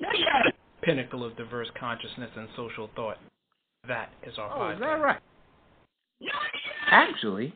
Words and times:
pinnacle 0.82 1.24
of 1.24 1.36
diverse 1.36 1.68
consciousness 1.78 2.30
and 2.36 2.48
social 2.56 2.90
thought. 2.94 3.16
That 3.86 4.10
is 4.26 4.34
our 4.38 4.50
oh, 4.50 4.58
podcast. 4.58 4.74
Is 4.74 4.80
that 4.80 4.86
right? 4.86 5.20
Actually, 6.90 7.54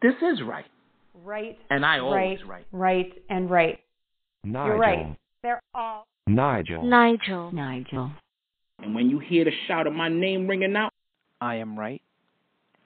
this 0.00 0.14
is 0.22 0.40
right. 0.46 0.64
Right. 1.24 1.58
And 1.70 1.84
I 1.84 1.98
always 1.98 2.38
right. 2.46 2.66
Right, 2.72 3.06
right 3.06 3.22
and 3.30 3.50
right. 3.50 3.78
Nigel. 4.44 4.66
You're 4.66 4.78
right. 4.78 5.16
They're 5.42 5.62
all. 5.74 6.06
Nigel. 6.26 6.82
Nigel. 6.84 7.52
Nigel. 7.52 8.10
And 8.80 8.94
when 8.94 9.10
you 9.10 9.18
hear 9.20 9.44
the 9.44 9.52
shout 9.68 9.86
of 9.86 9.92
my 9.92 10.08
name 10.08 10.48
ringing 10.48 10.74
out, 10.76 10.92
I 11.40 11.56
am 11.56 11.78
right, 11.78 12.02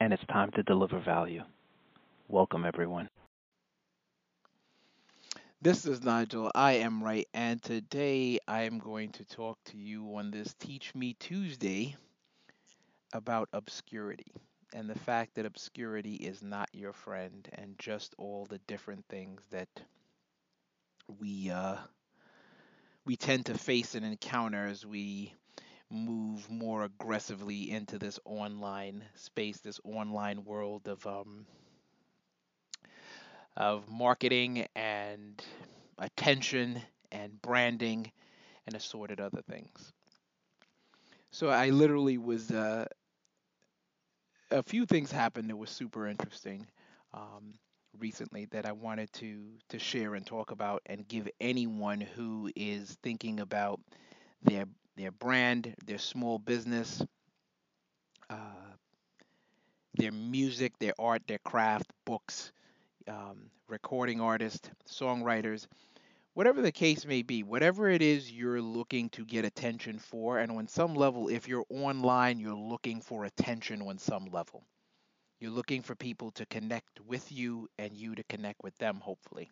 and 0.01 0.13
it's 0.13 0.23
time 0.31 0.51
to 0.57 0.63
deliver 0.63 1.01
value. 1.01 1.43
Welcome, 2.29 2.65
everyone. 2.65 3.09
This 5.61 5.85
is 5.85 6.03
Nigel. 6.03 6.51
I 6.55 6.73
am 6.77 7.05
right, 7.05 7.29
and 7.35 7.63
today 7.63 8.39
I 8.49 8.63
am 8.63 8.79
going 8.79 9.13
to 9.13 9.25
talk 9.27 9.63
to 9.65 9.77
you 9.77 10.17
on 10.17 10.31
this 10.31 10.55
Teach 10.55 10.95
Me 10.95 11.13
Tuesday 11.13 11.95
about 13.13 13.49
obscurity 13.53 14.33
and 14.73 14.89
the 14.89 14.99
fact 14.99 15.35
that 15.35 15.45
obscurity 15.47 16.15
is 16.15 16.41
not 16.43 16.69
your 16.73 16.93
friend, 16.93 17.49
and 17.55 17.77
just 17.79 18.15
all 18.19 18.47
the 18.47 18.59
different 18.69 19.05
things 19.09 19.43
that 19.51 19.69
we 21.21 21.51
uh, 21.51 21.77
we 23.07 23.17
tend 23.17 23.47
to 23.47 23.57
face 23.57 23.95
and 23.95 24.05
encounter 24.05 24.67
as 24.67 24.85
we 24.85 25.33
move 25.91 26.51
more 26.51 26.85
aggressively 26.85 27.71
into 27.71 27.99
this 27.99 28.19
online 28.25 29.05
space, 29.17 29.61
this 29.61 29.81
online 29.85 30.45
world 30.45 30.89
of 30.89 31.07
um, 31.07 31.47
of 33.57 33.89
marketing 33.91 34.67
and 34.75 35.43
attention 35.99 36.81
and 37.11 37.41
branding 37.43 38.11
and 38.67 38.75
assorted 38.77 39.21
other 39.21 39.43
things. 39.43 39.93
So 41.31 41.49
I 41.49 41.71
literally 41.71 42.19
was 42.19 42.51
uh, 42.51 42.87
a 44.51 44.63
few 44.63 44.87
things 44.87 45.11
happened 45.11 45.51
that 45.51 45.57
was 45.57 45.71
super 45.71 46.07
interesting 46.07 46.67
um, 47.15 47.55
recently 47.99 48.47
that 48.47 48.67
I 48.67 48.73
wanted 48.73 49.13
to 49.15 49.43
to 49.71 49.79
share 49.79 50.15
and 50.15 50.27
talk 50.27 50.51
about 50.51 50.83
and 50.87 51.07
give 51.09 51.29
anyone 51.41 52.01
who 52.01 52.51
is 52.57 52.97
thinking 53.03 53.41
about 53.41 53.81
their 54.43 54.67
their 54.97 55.13
brand, 55.13 55.75
their 55.85 55.99
small 55.99 56.39
business, 56.39 57.03
uh, 58.31 58.73
their 59.95 60.13
music, 60.13 60.79
their 60.79 60.95
art, 60.99 61.23
their 61.27 61.39
craft, 61.39 61.91
books, 62.05 62.53
um, 63.09 63.51
recording 63.69 64.21
artists, 64.21 64.69
songwriters, 64.89 65.67
whatever 66.35 66.61
the 66.61 66.73
case 66.73 67.07
may 67.07 67.23
be, 67.23 67.43
whatever 67.43 67.89
it 67.89 68.03
is 68.03 68.31
you're 68.31 68.61
looking 68.61 69.09
to 69.11 69.25
get 69.25 69.45
attention 69.45 69.99
for, 69.99 70.39
and 70.39 70.53
on 70.53 70.69
some 70.69 70.95
level, 70.95 71.29
if 71.29 71.49
you're 71.49 71.65
online, 71.71 72.39
you're 72.39 72.55
looking 72.55 73.01
for 73.01 73.25
attention 73.25 73.83
on 73.83 73.99
some 73.99 74.27
level. 74.27 74.65
You're 75.41 75.51
looking 75.51 75.83
for 75.83 75.95
people 75.95 76.31
to 76.33 76.47
connect 76.47 77.01
with 77.01 77.31
you 77.31 77.69
and 77.79 77.97
you 77.97 78.15
to 78.15 78.23
connect 78.25 78.63
with 78.63 78.77
them, 78.79 79.01
hopefully. 79.01 79.51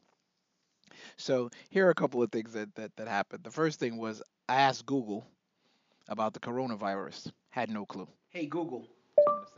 So 1.17 1.51
here 1.71 1.87
are 1.87 1.91
a 1.91 1.95
couple 1.95 2.23
of 2.23 2.31
things 2.31 2.53
that, 2.53 2.75
that, 2.77 2.97
that 2.97 3.09
happened. 3.09 3.45
The 3.45 3.51
first 3.51 3.81
thing 3.81 3.99
was 3.99 4.23
I 4.49 4.63
asked 4.63 4.87
Google 4.87 5.27
about 6.09 6.35
the 6.35 6.41
coronavirus. 6.41 7.33
Had 7.51 7.71
no 7.71 7.87
clue. 7.87 8.09
Hey 8.31 8.47
Google, 8.47 8.89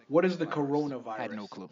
what 0.09 0.25
is 0.25 0.39
the 0.39 0.47
coronavirus? 0.47 1.19
Had 1.19 1.33
no 1.33 1.47
clue. 1.47 1.71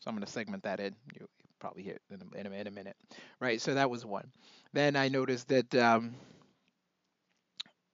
So 0.00 0.10
I'm 0.10 0.14
going 0.16 0.24
to 0.26 0.30
segment 0.30 0.62
that 0.64 0.80
in. 0.80 0.94
You 1.14 1.26
probably 1.58 1.82
hear 1.82 1.94
it 1.94 2.02
in 2.10 2.20
a, 2.22 2.38
in 2.40 2.46
a, 2.46 2.50
in 2.56 2.66
a 2.66 2.70
minute. 2.70 2.96
Right. 3.40 3.60
So 3.60 3.74
that 3.74 3.90
was 3.90 4.04
one. 4.04 4.30
Then 4.72 4.96
I 4.96 5.08
noticed 5.08 5.48
that 5.48 5.74
um, 5.74 6.14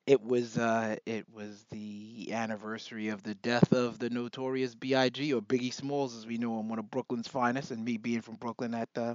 it 0.07 0.23
was 0.23 0.59
uh, 0.59 0.97
it 1.07 1.27
was 1.33 1.65
the 1.71 2.31
anniversary 2.33 3.09
of 3.09 3.23
the 3.23 3.35
death 3.35 3.73
of 3.73 3.99
the 3.99 4.11
notorious 4.11 4.75
B.I.G. 4.75 5.33
or 5.33 5.41
Biggie 5.41 5.73
Smalls, 5.73 6.17
as 6.17 6.27
we 6.27 6.39
know 6.39 6.59
him, 6.59 6.69
one 6.69 6.79
of 6.79 6.91
Brooklyn's 6.91 7.29
finest. 7.29 7.71
And 7.71 7.85
me 7.85 7.97
being 7.97 8.21
from 8.23 8.37
Brooklyn, 8.37 8.73
that 8.73 8.89
uh, 8.97 9.15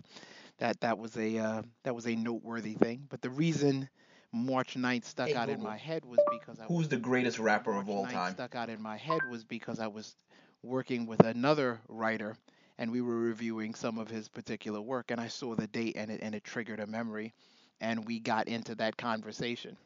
that 0.60 0.80
that 0.82 0.98
was 0.98 1.18
a 1.18 1.38
uh, 1.38 1.62
that 1.84 1.96
was 1.96 2.08
a 2.08 2.16
noteworthy 2.16 2.74
thing. 2.74 3.06
But 3.10 3.22
the 3.22 3.30
reason 3.30 3.90
March 4.32 4.76
9th 4.76 5.06
stuck 5.06 5.30
Hey, 5.30 5.36
out 5.36 5.50
in 5.50 5.62
my 5.62 5.78
head 5.78 6.06
was 6.06 6.20
because 6.30 6.60
I 6.60 6.66
Who's 6.66 6.88
the 6.88 6.98
greatest 6.98 7.40
rapper 7.40 7.76
of 7.76 7.90
all 7.90 8.06
9th 8.06 8.12
time? 8.14 8.34
stuck 8.34 8.56
out 8.56 8.70
in 8.70 8.82
my 8.82 8.98
head 8.98 9.22
was 9.30 9.44
because 9.44 9.80
I 9.80 9.88
was 9.88 10.16
working 10.64 11.06
with 11.06 11.22
another 11.26 11.80
writer 11.88 12.38
and 12.78 12.92
we 12.92 13.02
were 13.02 13.18
reviewing 13.18 13.74
some 13.76 13.98
of 13.98 14.10
his 14.10 14.28
particular 14.30 14.82
work 14.82 15.12
and 15.12 15.20
I 15.22 15.28
saw 15.28 15.56
the 15.56 15.68
date 15.68 15.96
and 15.98 16.12
it 16.12 16.22
and 16.22 16.36
it 16.36 16.44
triggered 16.44 16.80
a 16.80 16.88
memory 16.88 17.34
and 17.82 18.06
we 18.06 18.20
got 18.20 18.48
into 18.48 18.76
that 18.76 18.98
conversation. 18.98 19.78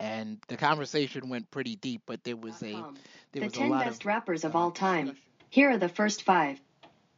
And 0.00 0.38
the 0.48 0.56
conversation 0.56 1.28
went 1.28 1.50
pretty 1.50 1.76
deep, 1.76 2.02
but 2.06 2.24
there 2.24 2.36
was 2.36 2.62
a 2.62 2.86
there 3.32 3.42
The 3.42 3.46
was 3.46 3.56
a 3.56 3.60
10 3.60 3.68
lot 3.68 3.84
best 3.84 4.02
of 4.02 4.06
rappers 4.06 4.44
of 4.44 4.54
uh, 4.54 4.58
all 4.58 4.70
time. 4.72 5.06
discussion. 5.06 5.22
Here 5.50 5.70
are 5.70 5.78
the 5.78 5.88
first 5.88 6.22
five 6.24 6.60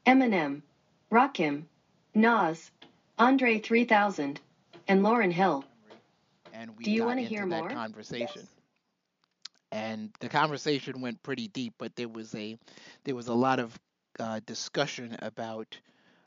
Eminem, 0.07 0.63
Rakim, 1.11 1.65
Nas, 2.15 2.71
Andre 3.19 3.59
3000, 3.59 4.41
and 4.89 5.03
Lauryn 5.03 5.33
Hill. 5.33 5.65
and 6.53 6.77
we 6.77 6.85
Do 6.85 6.91
you 6.91 7.01
got 7.01 7.07
wanna 7.07 7.23
into 7.23 7.29
hear 7.31 7.47
that 7.47 7.49
more? 7.61 7.69
conversation. 7.69 8.49
And 9.73 10.11
the 10.21 10.29
conversation 10.29 11.01
went 11.01 11.23
pretty 11.23 11.49
deep, 11.49 11.75
but 11.79 11.97
there 11.97 12.09
was 12.09 12.35
a 12.35 12.59
there 13.05 13.15
was 13.15 13.29
a 13.29 13.35
lot 13.35 13.59
of 13.59 13.79
uh, 14.21 14.41
discussion 14.47 15.17
about 15.23 15.79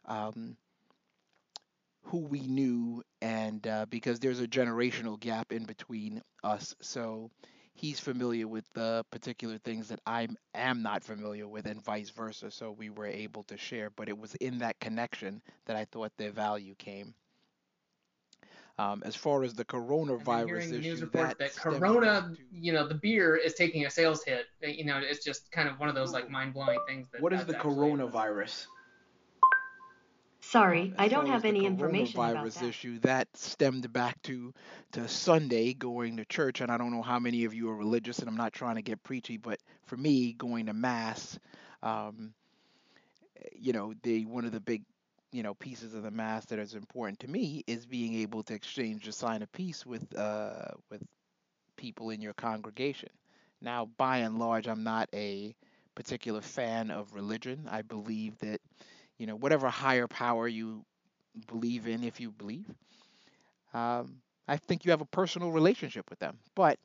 um, 0.05 0.57
who 2.03 2.19
we 2.19 2.41
knew, 2.41 3.03
and 3.21 3.65
uh, 3.67 3.85
because 3.89 4.19
there's 4.19 4.39
a 4.41 4.47
generational 4.47 5.19
gap 5.19 5.51
in 5.51 5.63
between 5.65 6.21
us, 6.43 6.75
so 6.81 7.29
he's 7.73 7.99
familiar 7.99 8.47
with 8.47 8.65
the 8.73 9.05
particular 9.11 9.57
things 9.59 9.87
that 9.89 9.99
I 10.05 10.27
am 10.53 10.81
not 10.81 11.03
familiar 11.03 11.47
with, 11.47 11.65
and 11.67 11.83
vice 11.83 12.09
versa. 12.09 12.51
So 12.51 12.71
we 12.71 12.89
were 12.89 13.05
able 13.07 13.43
to 13.43 13.57
share, 13.57 13.89
but 13.91 14.09
it 14.09 14.17
was 14.17 14.35
in 14.35 14.59
that 14.59 14.79
connection 14.79 15.41
that 15.65 15.75
I 15.75 15.85
thought 15.85 16.11
their 16.17 16.31
value 16.31 16.75
came. 16.75 17.13
Um, 18.79 19.03
as 19.05 19.13
far 19.13 19.43
as 19.43 19.53
the 19.53 19.65
coronavirus 19.65 20.71
issue, 20.71 20.79
news 20.79 21.01
report 21.01 21.37
that, 21.37 21.51
stemmed 21.51 21.75
Corona, 21.81 22.33
to- 22.33 22.37
you 22.57 22.71
know, 22.71 22.87
the 22.87 22.95
beer 22.95 23.35
is 23.35 23.53
taking 23.55 23.85
a 23.85 23.89
sales 23.89 24.23
hit. 24.23 24.45
uh, 24.63 24.67
You 24.67 24.85
know, 24.85 24.99
it's 25.03 25.21
just 25.21 25.51
kind 25.51 25.67
of 25.67 25.77
one 25.81 25.89
of 25.89 25.95
those 25.95 26.13
like 26.13 26.29
mind 26.29 26.53
blowing 26.53 26.79
things. 26.87 27.09
That 27.11 27.21
What 27.21 27.33
is 27.33 27.43
the 27.45 27.55
coronavirus? 27.55 28.67
Sorry, 30.39 30.83
Um, 30.83 30.95
I 30.97 31.09
don't 31.09 31.25
have 31.27 31.43
any 31.43 31.65
information 31.65 32.17
about 32.21 32.37
coronavirus 32.37 32.59
that. 32.61 32.67
issue 32.69 32.99
that 32.99 33.27
stemmed 33.35 33.91
back 33.91 34.21
to 34.23 34.53
to 34.93 35.07
Sunday 35.09 35.73
going 35.73 36.15
to 36.15 36.23
church, 36.25 36.61
and 36.61 36.71
I 36.71 36.77
don't 36.77 36.91
know 36.91 37.01
how 37.03 37.19
many 37.19 37.43
of 37.43 37.53
you 37.53 37.69
are 37.69 37.75
religious, 37.75 38.19
and 38.19 38.29
I'm 38.29 38.37
not 38.37 38.53
trying 38.53 38.75
to 38.75 38.81
get 38.81 39.03
preachy, 39.03 39.35
but 39.35 39.59
for 39.87 39.97
me, 39.97 40.31
going 40.31 40.67
to 40.67 40.73
mass, 40.73 41.37
um, 41.83 42.33
you 43.59 43.73
know, 43.73 43.93
the 44.03 44.25
one 44.25 44.45
of 44.45 44.53
the 44.53 44.61
big 44.61 44.83
you 45.31 45.43
know 45.43 45.53
pieces 45.55 45.93
of 45.93 46.03
the 46.03 46.11
mass 46.11 46.45
that 46.47 46.59
is 46.59 46.75
important 46.75 47.19
to 47.19 47.27
me 47.29 47.63
is 47.67 47.85
being 47.85 48.15
able 48.15 48.43
to 48.43 48.53
exchange 48.53 49.05
the 49.05 49.11
sign 49.11 49.41
of 49.41 49.51
peace 49.51 49.85
with 49.85 50.15
uh, 50.17 50.71
with 50.89 51.03
people 51.77 52.09
in 52.11 52.21
your 52.21 52.33
congregation. 52.33 53.09
Now, 53.61 53.85
by 53.97 54.19
and 54.19 54.39
large, 54.39 54.67
I'm 54.67 54.83
not 54.83 55.09
a 55.13 55.55
particular 55.95 56.41
fan 56.41 56.91
of 56.91 57.13
religion. 57.13 57.67
I 57.69 57.81
believe 57.83 58.37
that 58.39 58.61
you 59.17 59.27
know 59.27 59.35
whatever 59.35 59.69
higher 59.69 60.07
power 60.07 60.47
you 60.47 60.85
believe 61.47 61.87
in, 61.87 62.03
if 62.03 62.19
you 62.19 62.31
believe, 62.31 62.67
um, 63.73 64.17
I 64.47 64.57
think 64.57 64.85
you 64.85 64.91
have 64.91 65.01
a 65.01 65.05
personal 65.05 65.51
relationship 65.51 66.09
with 66.09 66.19
them. 66.19 66.39
But 66.55 66.79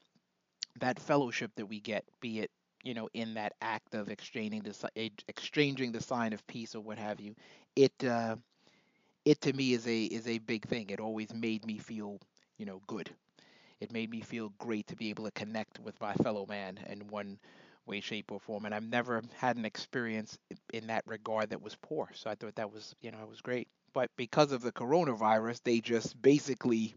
that 0.81 1.01
fellowship 1.01 1.53
that 1.57 1.67
we 1.67 1.81
get, 1.81 2.05
be 2.21 2.41
it 2.41 2.51
you 2.85 2.95
know 2.95 3.09
in 3.15 3.35
that 3.35 3.55
act 3.63 3.95
of 3.95 4.11
exchanging 4.11 4.63
the 4.63 5.11
exchanging 5.29 5.93
the 5.93 6.03
sign 6.03 6.33
of 6.35 6.47
peace 6.47 6.75
or 6.77 6.81
what 6.83 6.99
have 6.99 7.21
you, 7.21 7.35
it 7.77 7.93
uh, 8.05 8.37
it 9.25 9.41
to 9.43 9.53
me 9.53 9.73
is 9.73 9.87
a 9.87 10.05
is 10.05 10.27
a 10.29 10.39
big 10.39 10.67
thing. 10.67 10.91
It 10.91 11.01
always 11.01 11.33
made 11.35 11.65
me 11.67 11.79
feel 11.79 12.21
you 12.59 12.67
know 12.67 12.83
good. 12.87 13.11
It 13.81 13.93
made 13.93 14.11
me 14.11 14.21
feel 14.21 14.51
great 14.59 14.87
to 14.89 14.97
be 14.97 15.11
able 15.11 15.25
to 15.25 15.31
connect 15.33 15.79
with 15.81 16.01
my 16.01 16.15
fellow 16.15 16.47
man 16.47 16.79
in 16.89 17.09
one 17.09 17.39
way, 17.87 18.01
shape, 18.01 18.33
or 18.33 18.41
form. 18.41 18.65
And 18.67 18.75
I've 18.75 18.83
never 18.85 19.23
had 19.37 19.57
an 19.57 19.65
experience 19.67 20.39
in 20.73 20.89
that 20.89 21.05
regard 21.07 21.51
that 21.51 21.63
was 21.63 21.77
poor. 21.77 22.09
So 22.15 22.31
I 22.31 22.35
thought 22.37 22.57
that 22.57 22.73
was, 22.73 22.95
you 23.03 23.11
know, 23.11 23.21
it 23.23 23.29
was 23.29 23.41
great. 23.43 23.69
But 23.93 24.11
because 24.17 24.53
of 24.53 24.63
the 24.63 24.73
coronavirus, 24.73 25.63
they 25.65 25.81
just 25.81 26.21
basically 26.23 26.95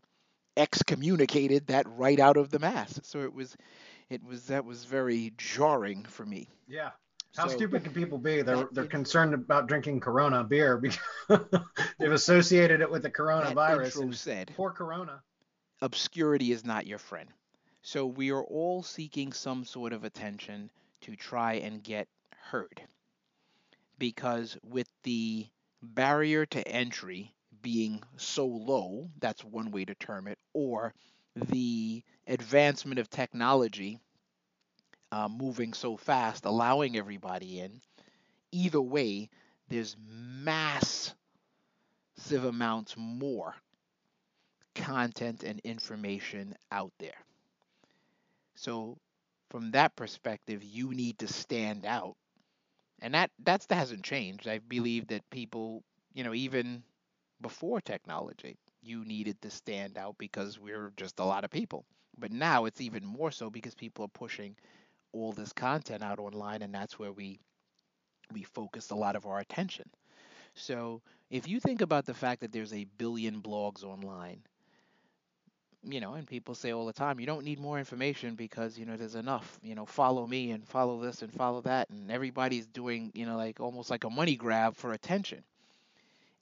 excommunicated 0.57 1.67
that 1.67 1.85
right 1.89 2.19
out 2.19 2.38
of 2.38 2.50
the 2.51 2.59
mass. 2.59 3.00
So 3.03 3.21
it 3.21 3.33
was, 3.33 3.56
it 4.09 4.24
was 4.24 4.45
that 4.48 4.65
was 4.65 4.86
very 4.86 5.33
jarring 5.38 6.04
for 6.06 6.25
me. 6.25 6.48
Yeah. 6.68 6.92
How 7.36 7.48
So- 7.48 7.56
stupid 7.56 7.83
can 7.83 7.94
people 7.94 8.18
be? 8.18 8.42
They're 8.42 8.68
they're 8.71 8.83
know- 8.86 8.89
concerned 8.89 9.33
about 9.33 9.68
drinking 9.68 10.00
Corona 10.00 10.44
beer 10.44 10.77
because 10.77 11.00
they've 12.00 12.12
associated 12.12 12.81
it 12.81 12.89
with 12.89 13.04
the 13.04 13.12
coronavirus. 13.12 14.15
said, 14.15 14.51
Poor 14.56 14.71
Corona. 14.71 15.21
obscurity 15.81 16.51
is 16.51 16.65
not 16.65 16.88
your 16.88 16.98
friend. 17.00 17.30
So 17.81 18.06
we 18.06 18.31
are 18.31 18.44
all 18.44 18.83
seeking 18.83 19.31
some 19.33 19.63
sort 19.63 19.94
of 19.94 20.04
attention 20.04 20.71
to 21.01 21.15
try 21.15 21.53
and 21.53 21.83
get 21.83 22.07
heard. 22.50 22.81
Because 24.00 24.57
with 24.63 24.88
the 25.03 25.48
barrier 25.81 26.45
to 26.48 26.68
entry 26.68 27.33
being 27.62 28.03
so 28.18 28.45
low, 28.45 29.10
that's 29.19 29.44
one 29.44 29.71
way 29.71 29.86
to 29.86 29.95
term 29.95 30.27
it, 30.27 30.38
or 30.53 30.94
the 31.38 32.04
advancement 32.28 33.00
of 33.00 33.10
technology 33.10 34.00
uh, 35.12 35.28
moving 35.30 35.74
so 35.74 35.98
fast, 35.98 36.45
allowing 36.45 36.98
everybody 36.98 37.60
in, 37.60 37.81
either 38.51 38.81
way, 38.81 39.30
there's 39.69 39.95
massive 40.00 41.13
amounts 42.31 42.95
more 42.98 43.56
content 44.75 45.44
and 45.44 45.60
information 45.62 46.56
out 46.72 46.94
there. 47.00 47.18
So 48.56 48.98
from 49.50 49.72
that 49.72 49.95
perspective, 49.95 50.63
you 50.63 50.94
need 50.94 51.19
to 51.19 51.28
stand 51.28 51.86
out. 51.86 52.16
And 53.01 53.13
that 53.13 53.31
that's 53.44 53.66
that 53.68 53.75
hasn't 53.75 54.04
changed. 54.04 54.48
I 54.48 54.60
believe 54.60 55.07
that 55.07 55.30
people, 55.30 55.84
you 56.13 56.24
know, 56.24 56.34
even 56.34 56.84
before 57.42 57.81
technology, 57.81 58.57
you 58.88 59.06
needed 59.06 59.42
to 59.42 59.51
stand 59.51 59.98
out 59.98 60.18
because 60.18 60.60
we're 60.60 60.92
just 60.98 61.19
a 61.19 61.25
lot 61.25 61.44
of 61.45 61.51
people. 61.51 61.86
But 62.18 62.31
now 62.31 62.66
it's 62.66 62.81
even 62.81 63.06
more 63.06 63.31
so 63.31 63.50
because 63.50 63.75
people 63.75 64.06
are 64.06 64.10
pushing 64.10 64.56
all 65.13 65.34
this 65.34 65.54
content 65.54 66.04
out 66.04 66.19
online 66.19 66.62
and 66.63 66.74
that's 66.74 67.00
where 67.00 67.12
we 67.12 67.39
we 68.34 68.44
focus 68.44 68.92
a 68.92 68.95
lot 68.95 69.16
of 69.16 69.25
our 69.25 69.39
attention. 69.39 69.89
So, 70.56 71.01
if 71.30 71.48
you 71.48 71.60
think 71.60 71.81
about 71.81 72.06
the 72.06 72.13
fact 72.13 72.42
that 72.42 72.51
there's 72.51 72.74
a 72.74 72.86
billion 72.98 73.42
blogs 73.42 73.84
online 73.84 74.44
you 75.84 76.00
know, 76.01 76.13
and 76.16 76.28
people 76.28 76.56
say 76.56 76.72
all 76.74 76.86
the 76.86 76.94
time, 76.94 77.19
you 77.19 77.25
don't 77.25 77.45
need 77.45 77.60
more 77.60 77.80
information 77.80 78.36
because, 78.36 78.78
you 78.78 78.86
know, 78.86 78.98
there's 78.98 79.16
enough, 79.16 79.60
you 79.63 79.75
know, 79.75 79.86
follow 79.86 80.28
me 80.28 80.51
and 80.51 80.68
follow 80.68 81.01
this 81.01 81.22
and 81.22 81.31
follow 81.34 81.62
that. 81.62 81.89
And 81.89 82.12
everybody's 82.12 82.68
doing, 82.68 83.12
you 83.13 83.25
know, 83.25 83.38
like 83.38 83.60
almost 83.60 83.89
like 83.89 84.04
a 84.04 84.10
money 84.10 84.36
grab 84.36 84.75
for 84.75 84.94
attention. 84.94 85.44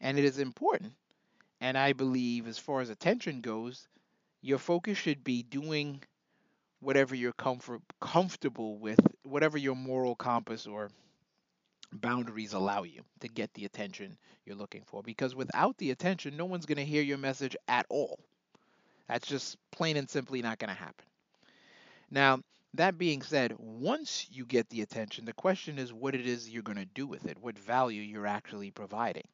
And 0.01 0.17
it 0.17 0.25
is 0.25 0.39
important. 0.39 0.93
And 1.61 1.77
I 1.77 1.93
believe, 1.93 2.47
as 2.47 2.57
far 2.57 2.81
as 2.81 2.89
attention 2.89 3.41
goes, 3.41 3.87
your 4.41 4.57
focus 4.57 4.97
should 4.97 5.23
be 5.23 5.43
doing 5.43 6.03
whatever 6.79 7.15
you're 7.15 7.33
comfort, 7.33 7.81
comfortable 7.99 8.77
with, 8.77 8.99
whatever 9.23 9.57
your 9.57 9.75
moral 9.75 10.15
compass 10.15 10.67
or 10.67 10.89
boundaries 11.91 12.53
allow 12.53 12.83
you 12.83 13.01
to 13.21 13.27
get 13.27 13.53
the 13.53 13.65
attention 13.65 14.17
you're 14.45 14.55
looking 14.55 14.83
for. 14.85 15.01
Because 15.01 15.35
without 15.35 15.77
the 15.77 15.91
attention, 15.91 16.37
no 16.37 16.45
one's 16.45 16.65
going 16.65 16.77
to 16.77 16.85
hear 16.85 17.01
your 17.01 17.17
message 17.17 17.55
at 17.67 17.85
all. 17.89 18.19
That's 19.07 19.27
just 19.27 19.57
plain 19.71 19.97
and 19.97 20.09
simply 20.09 20.41
not 20.41 20.59
going 20.59 20.69
to 20.69 20.75
happen. 20.75 21.05
Now, 22.11 22.39
that 22.73 22.97
being 22.97 23.21
said, 23.21 23.55
once 23.57 24.27
you 24.31 24.45
get 24.45 24.69
the 24.69 24.81
attention, 24.81 25.25
the 25.25 25.33
question 25.33 25.79
is 25.79 25.93
what 25.93 26.15
it 26.15 26.27
is 26.27 26.49
you're 26.49 26.63
going 26.63 26.77
to 26.77 26.85
do 26.85 27.07
with 27.07 27.25
it, 27.25 27.37
what 27.39 27.57
value 27.57 28.01
you're 28.01 28.27
actually 28.27 28.71
providing. 28.71 29.27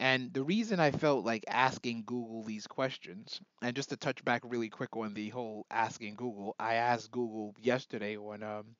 And 0.00 0.32
the 0.32 0.42
reason 0.42 0.80
I 0.80 0.90
felt 0.90 1.24
like 1.24 1.44
asking 1.48 2.04
Google 2.06 2.42
these 2.42 2.66
questions, 2.66 3.40
and 3.62 3.76
just 3.76 3.90
to 3.90 3.96
touch 3.96 4.24
back 4.24 4.42
really 4.44 4.68
quick 4.68 4.96
on 4.96 5.14
the 5.14 5.28
whole 5.28 5.66
asking 5.70 6.16
Google, 6.16 6.56
I 6.58 6.74
asked 6.74 7.10
Google 7.10 7.54
yesterday 7.60 8.16
on, 8.16 8.42
um, 8.42 8.76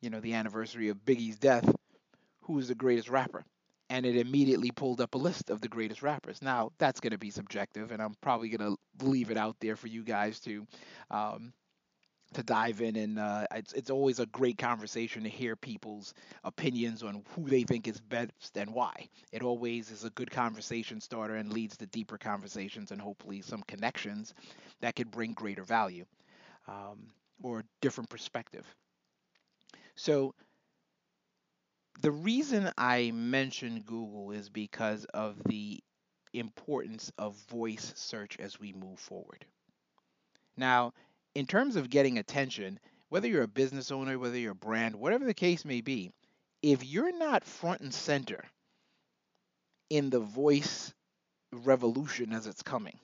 you 0.00 0.10
know, 0.10 0.20
the 0.20 0.34
anniversary 0.34 0.88
of 0.88 1.04
Biggie's 1.04 1.38
death, 1.38 1.74
who 2.42 2.58
is 2.58 2.68
the 2.68 2.74
greatest 2.74 3.08
rapper? 3.08 3.44
and 3.92 4.06
it 4.06 4.16
immediately 4.16 4.70
pulled 4.70 5.02
up 5.02 5.14
a 5.14 5.18
list 5.18 5.50
of 5.50 5.60
the 5.60 5.68
greatest 5.68 6.02
rappers. 6.02 6.40
Now, 6.40 6.72
that's 6.78 6.98
going 6.98 7.10
to 7.10 7.18
be 7.18 7.28
subjective, 7.28 7.90
and 7.92 8.00
I'm 8.00 8.14
probably 8.22 8.48
going 8.48 8.74
to 8.74 9.06
leave 9.06 9.30
it 9.30 9.36
out 9.36 9.56
there 9.60 9.76
for 9.76 9.86
you 9.86 10.02
guys 10.02 10.40
to. 10.40 10.66
Um, 11.10 11.52
to 12.32 12.42
dive 12.42 12.80
in 12.80 12.96
and 12.96 13.18
uh, 13.18 13.46
it's, 13.54 13.72
it's 13.72 13.90
always 13.90 14.18
a 14.20 14.26
great 14.26 14.58
conversation 14.58 15.22
to 15.22 15.28
hear 15.28 15.56
people's 15.56 16.14
opinions 16.44 17.02
on 17.02 17.22
who 17.34 17.44
they 17.48 17.62
think 17.62 17.88
is 17.88 18.00
best 18.00 18.56
and 18.56 18.72
why 18.72 19.08
it 19.32 19.42
always 19.42 19.90
is 19.90 20.04
a 20.04 20.10
good 20.10 20.30
conversation 20.30 21.00
starter 21.00 21.36
and 21.36 21.52
leads 21.52 21.76
to 21.76 21.86
deeper 21.86 22.18
conversations 22.18 22.90
and 22.90 23.00
hopefully 23.00 23.40
some 23.40 23.62
connections 23.68 24.34
that 24.80 24.96
could 24.96 25.10
bring 25.10 25.32
greater 25.32 25.62
value 25.62 26.04
um, 26.68 27.08
or 27.42 27.64
different 27.80 28.08
perspective 28.10 28.66
so 29.94 30.34
the 32.02 32.10
reason 32.10 32.70
I 32.76 33.12
mentioned 33.12 33.86
Google 33.86 34.32
is 34.32 34.48
because 34.48 35.04
of 35.06 35.42
the 35.44 35.82
importance 36.32 37.12
of 37.18 37.36
voice 37.48 37.92
search 37.96 38.38
as 38.38 38.58
we 38.58 38.72
move 38.72 38.98
forward. 38.98 39.44
Now, 40.56 40.92
in 41.34 41.46
terms 41.46 41.76
of 41.76 41.90
getting 41.90 42.18
attention, 42.18 42.78
whether 43.08 43.28
you're 43.28 43.42
a 43.42 43.48
business 43.48 43.90
owner, 43.90 44.18
whether 44.18 44.38
you're 44.38 44.52
a 44.52 44.56
brand, 44.56 44.96
whatever 44.96 45.24
the 45.24 45.34
case 45.34 45.64
may 45.64 45.80
be, 45.80 46.10
if 46.62 46.84
you're 46.84 47.16
not 47.16 47.44
front 47.44 47.80
and 47.80 47.92
center 47.92 48.44
in 49.90 50.10
the 50.10 50.20
voice 50.20 50.92
revolution 51.52 52.32
as 52.32 52.46
it's 52.46 52.62
coming, 52.62 52.98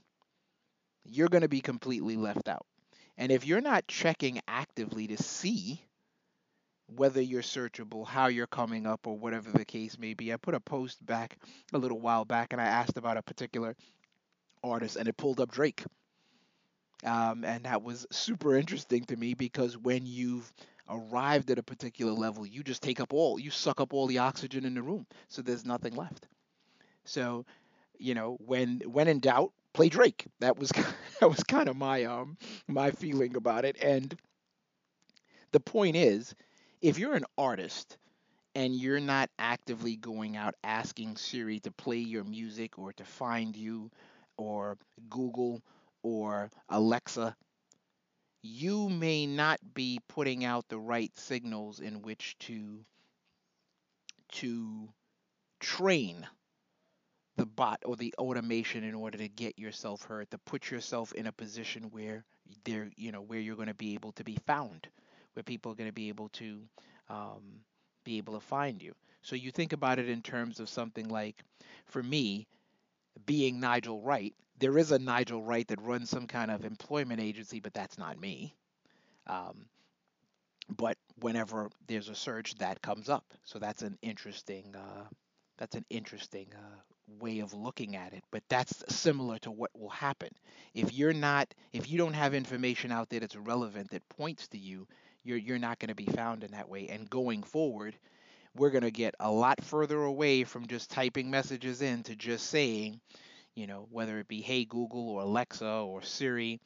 you're 1.04 1.28
going 1.28 1.42
to 1.42 1.48
be 1.48 1.60
completely 1.60 2.16
left 2.16 2.48
out. 2.48 2.66
And 3.16 3.32
if 3.32 3.46
you're 3.46 3.60
not 3.60 3.88
checking 3.88 4.40
actively 4.46 5.08
to 5.08 5.22
see 5.22 5.82
whether 6.96 7.20
you're 7.20 7.42
searchable, 7.42 8.06
how 8.06 8.28
you're 8.28 8.46
coming 8.46 8.86
up, 8.86 9.06
or 9.06 9.16
whatever 9.16 9.50
the 9.50 9.64
case 9.64 9.98
may 9.98 10.14
be. 10.14 10.32
I 10.32 10.36
put 10.36 10.54
a 10.54 10.60
post 10.60 11.04
back 11.04 11.36
a 11.72 11.78
little 11.78 12.00
while 12.00 12.24
back 12.24 12.52
and 12.52 12.60
I 12.60 12.64
asked 12.64 12.96
about 12.96 13.16
a 13.16 13.22
particular 13.22 13.76
artist 14.64 14.96
and 14.96 15.08
it 15.08 15.16
pulled 15.16 15.40
up 15.40 15.50
Drake. 15.50 15.84
Um, 17.04 17.44
and 17.44 17.64
that 17.64 17.82
was 17.82 18.06
super 18.10 18.56
interesting 18.56 19.04
to 19.06 19.16
me 19.16 19.34
because 19.34 19.76
when 19.78 20.06
you've 20.06 20.52
arrived 20.88 21.50
at 21.50 21.58
a 21.58 21.62
particular 21.62 22.12
level, 22.12 22.46
you 22.46 22.62
just 22.62 22.82
take 22.82 23.00
up 23.00 23.12
all, 23.12 23.38
you 23.38 23.50
suck 23.50 23.80
up 23.80 23.92
all 23.94 24.06
the 24.06 24.18
oxygen 24.18 24.64
in 24.64 24.74
the 24.74 24.82
room. 24.82 25.06
So 25.28 25.42
there's 25.42 25.64
nothing 25.64 25.94
left. 25.94 26.26
So, 27.04 27.46
you 27.98 28.14
know, 28.14 28.36
when 28.40 28.80
when 28.86 29.08
in 29.08 29.20
doubt, 29.20 29.52
play 29.74 29.88
Drake. 29.88 30.26
That 30.40 30.58
was 30.58 30.70
that 31.20 31.28
was 31.30 31.42
kind 31.44 31.68
of 31.68 31.76
my 31.76 32.04
um 32.04 32.38
my 32.68 32.90
feeling 32.92 33.36
about 33.36 33.64
it. 33.64 33.76
And 33.82 34.16
the 35.52 35.60
point 35.60 35.96
is, 35.96 36.34
if 36.80 36.98
you're 36.98 37.14
an 37.14 37.24
artist 37.36 37.96
and 38.54 38.74
you're 38.74 39.00
not 39.00 39.30
actively 39.38 39.96
going 39.96 40.36
out 40.36 40.54
asking 40.64 41.16
Siri 41.16 41.60
to 41.60 41.72
play 41.72 41.98
your 41.98 42.24
music 42.24 42.78
or 42.78 42.92
to 42.94 43.04
find 43.04 43.56
you 43.56 43.90
or 44.36 44.78
Google 45.10 45.62
or 46.08 46.50
Alexa, 46.70 47.36
you 48.42 48.88
may 48.88 49.26
not 49.26 49.58
be 49.74 50.00
putting 50.08 50.44
out 50.44 50.68
the 50.68 50.78
right 50.78 51.16
signals 51.18 51.80
in 51.80 52.02
which 52.02 52.36
to 52.38 52.84
to 54.30 54.88
train 55.60 56.26
the 57.36 57.46
bot 57.46 57.80
or 57.84 57.96
the 57.96 58.14
automation 58.18 58.84
in 58.84 58.94
order 58.94 59.18
to 59.18 59.28
get 59.28 59.58
yourself 59.58 60.02
heard 60.02 60.30
to 60.30 60.38
put 60.38 60.70
yourself 60.70 61.12
in 61.12 61.26
a 61.26 61.32
position 61.32 61.84
where 61.90 62.24
there 62.64 62.90
you 62.96 63.12
know 63.12 63.22
where 63.22 63.40
you're 63.40 63.56
going 63.56 63.68
to 63.68 63.74
be 63.74 63.94
able 63.94 64.12
to 64.12 64.24
be 64.24 64.36
found 64.46 64.88
where 65.34 65.42
people 65.42 65.72
are 65.72 65.76
going 65.76 65.88
to 65.90 65.94
be 65.94 66.08
able 66.08 66.28
to 66.30 66.60
um, 67.10 67.60
be 68.04 68.18
able 68.18 68.34
to 68.34 68.40
find 68.40 68.82
you. 68.82 68.94
So 69.22 69.36
you 69.36 69.50
think 69.50 69.72
about 69.72 69.98
it 69.98 70.08
in 70.08 70.22
terms 70.22 70.60
of 70.60 70.68
something 70.68 71.08
like, 71.08 71.44
for 71.86 72.02
me, 72.02 72.46
being 73.26 73.60
Nigel 73.60 74.00
Wright, 74.00 74.34
there 74.58 74.78
is 74.78 74.92
a 74.92 74.98
Nigel 74.98 75.42
Wright 75.42 75.66
that 75.68 75.80
runs 75.82 76.10
some 76.10 76.26
kind 76.26 76.50
of 76.50 76.64
employment 76.64 77.20
agency, 77.20 77.60
but 77.60 77.74
that's 77.74 77.98
not 77.98 78.20
me. 78.20 78.54
Um, 79.26 79.66
but 80.68 80.96
whenever 81.20 81.68
there's 81.86 82.08
a 82.08 82.14
search, 82.14 82.54
that 82.56 82.82
comes 82.82 83.08
up. 83.08 83.24
So 83.44 83.58
that's 83.58 83.82
an 83.82 83.98
interesting 84.02 84.74
uh, 84.76 85.04
that's 85.56 85.74
an 85.74 85.84
interesting 85.90 86.48
uh, 86.54 86.80
way 87.20 87.40
of 87.40 87.54
looking 87.54 87.96
at 87.96 88.12
it. 88.12 88.22
But 88.30 88.42
that's 88.48 88.84
similar 88.94 89.38
to 89.38 89.50
what 89.50 89.70
will 89.74 89.88
happen 89.88 90.30
if 90.74 90.92
you're 90.92 91.12
not 91.14 91.52
if 91.72 91.90
you 91.90 91.98
don't 91.98 92.14
have 92.14 92.34
information 92.34 92.92
out 92.92 93.08
there 93.08 93.20
that's 93.20 93.36
relevant 93.36 93.90
that 93.90 94.08
points 94.10 94.48
to 94.48 94.58
you 94.58 94.86
you're 95.24 95.38
you're 95.38 95.58
not 95.58 95.78
going 95.78 95.88
to 95.88 95.94
be 95.94 96.06
found 96.06 96.44
in 96.44 96.52
that 96.52 96.68
way. 96.68 96.88
And 96.88 97.08
going 97.08 97.42
forward, 97.42 97.96
we're 98.54 98.70
going 98.70 98.82
to 98.82 98.90
get 98.90 99.14
a 99.20 99.30
lot 99.30 99.62
further 99.62 100.02
away 100.02 100.44
from 100.44 100.66
just 100.66 100.90
typing 100.90 101.30
messages 101.30 101.82
in 101.82 102.02
to 102.04 102.16
just 102.16 102.46
saying, 102.46 103.00
you 103.58 103.66
know, 103.66 103.88
whether 103.90 104.20
it 104.20 104.28
be 104.28 104.40
Hey 104.40 104.64
Google 104.64 105.08
or 105.08 105.22
Alexa 105.22 105.68
or 105.68 106.00
Siri, 106.00 106.60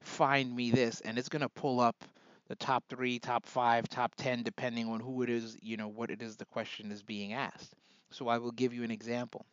find 0.00 0.56
me 0.56 0.70
this, 0.70 1.02
and 1.02 1.18
it's 1.18 1.28
going 1.28 1.42
to 1.42 1.48
pull 1.50 1.78
up 1.78 2.04
the 2.48 2.56
top 2.56 2.84
three, 2.88 3.18
top 3.18 3.44
five, 3.44 3.86
top 3.86 4.14
ten, 4.14 4.42
depending 4.42 4.88
on 4.88 4.98
who 4.98 5.22
it 5.22 5.28
is, 5.28 5.58
you 5.60 5.76
know, 5.76 5.88
what 5.88 6.10
it 6.10 6.22
is 6.22 6.36
the 6.36 6.46
question 6.46 6.90
is 6.90 7.02
being 7.02 7.34
asked. 7.34 7.74
So 8.10 8.28
I 8.28 8.38
will 8.38 8.52
give 8.52 8.72
you 8.72 8.82
an 8.82 8.90
example. 8.90 9.44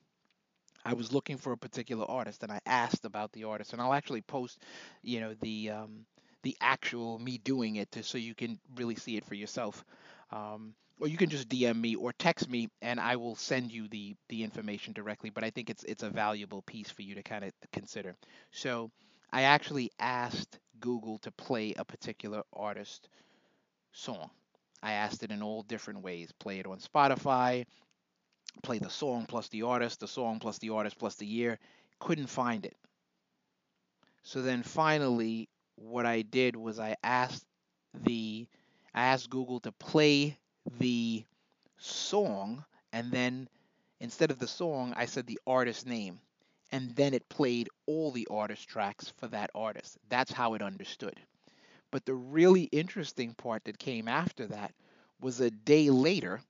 I 0.85 0.93
was 0.93 1.11
looking 1.11 1.35
for 1.35 1.51
a 1.51 1.57
particular 1.57 2.09
artist 2.09 2.43
and 2.43 2.51
I 2.51 2.61
asked 2.65 3.03
about 3.03 3.33
the 3.33 3.43
artist, 3.43 3.73
and 3.73 3.81
I'll 3.81 3.93
actually 3.93 4.21
post, 4.21 4.59
you 5.03 5.19
know, 5.19 5.35
the 5.41 5.71
um, 5.71 6.05
the 6.43 6.55
actual 6.61 7.19
me 7.19 7.39
doing 7.39 7.75
it 7.75 7.91
to, 7.91 8.03
so 8.03 8.17
you 8.17 8.35
can 8.35 8.57
really 8.77 8.95
see 8.95 9.17
it 9.17 9.25
for 9.25 9.35
yourself. 9.35 9.83
Um, 10.31 10.75
or 10.99 11.07
you 11.07 11.17
can 11.17 11.29
just 11.29 11.49
DM 11.49 11.79
me 11.79 11.95
or 11.95 12.13
text 12.13 12.49
me 12.49 12.69
and 12.81 12.99
I 12.99 13.17
will 13.17 13.35
send 13.35 13.71
you 13.71 13.87
the 13.87 14.15
the 14.29 14.43
information 14.43 14.93
directly. 14.93 15.29
But 15.29 15.43
I 15.43 15.49
think 15.49 15.69
it's 15.69 15.83
it's 15.83 16.03
a 16.03 16.09
valuable 16.09 16.61
piece 16.61 16.89
for 16.89 17.01
you 17.01 17.15
to 17.15 17.23
kind 17.23 17.43
of 17.43 17.51
consider. 17.71 18.15
So 18.51 18.91
I 19.31 19.43
actually 19.43 19.91
asked 19.99 20.59
Google 20.79 21.19
to 21.19 21.31
play 21.31 21.73
a 21.77 21.85
particular 21.85 22.43
artist 22.53 23.09
song. 23.91 24.29
I 24.81 24.93
asked 24.93 25.23
it 25.23 25.31
in 25.31 25.41
all 25.41 25.63
different 25.63 26.01
ways. 26.01 26.31
Play 26.39 26.59
it 26.59 26.67
on 26.67 26.79
Spotify, 26.79 27.65
play 28.63 28.79
the 28.79 28.89
song 28.89 29.25
plus 29.27 29.49
the 29.49 29.63
artist, 29.63 29.99
the 29.99 30.07
song 30.07 30.39
plus 30.39 30.59
the 30.59 30.69
artist 30.69 30.97
plus 30.97 31.15
the 31.15 31.25
year. 31.25 31.59
Couldn't 31.99 32.27
find 32.27 32.65
it. 32.65 32.75
So 34.23 34.41
then 34.41 34.63
finally 34.63 35.49
what 35.75 36.05
I 36.05 36.21
did 36.21 36.55
was 36.55 36.79
I 36.79 36.95
asked 37.03 37.45
the 38.03 38.47
I 38.93 39.07
asked 39.07 39.29
Google 39.29 39.59
to 39.61 39.71
play 39.73 40.37
the 40.79 41.23
song 41.77 42.63
and 42.93 43.11
then 43.11 43.47
instead 43.99 44.31
of 44.31 44.39
the 44.39 44.47
song 44.47 44.93
I 44.95 45.05
said 45.05 45.27
the 45.27 45.39
artist 45.45 45.85
name 45.85 46.19
and 46.71 46.95
then 46.95 47.13
it 47.13 47.29
played 47.29 47.69
all 47.85 48.11
the 48.11 48.27
artist 48.29 48.67
tracks 48.67 49.13
for 49.17 49.27
that 49.27 49.51
artist. 49.53 49.97
That's 50.09 50.31
how 50.31 50.55
it 50.55 50.61
understood. 50.61 51.19
But 51.91 52.05
the 52.05 52.15
really 52.15 52.63
interesting 52.63 53.33
part 53.33 53.65
that 53.65 53.77
came 53.77 54.07
after 54.07 54.47
that 54.47 54.73
was 55.21 55.39
a 55.39 55.51
day 55.51 55.89
later 55.89 56.41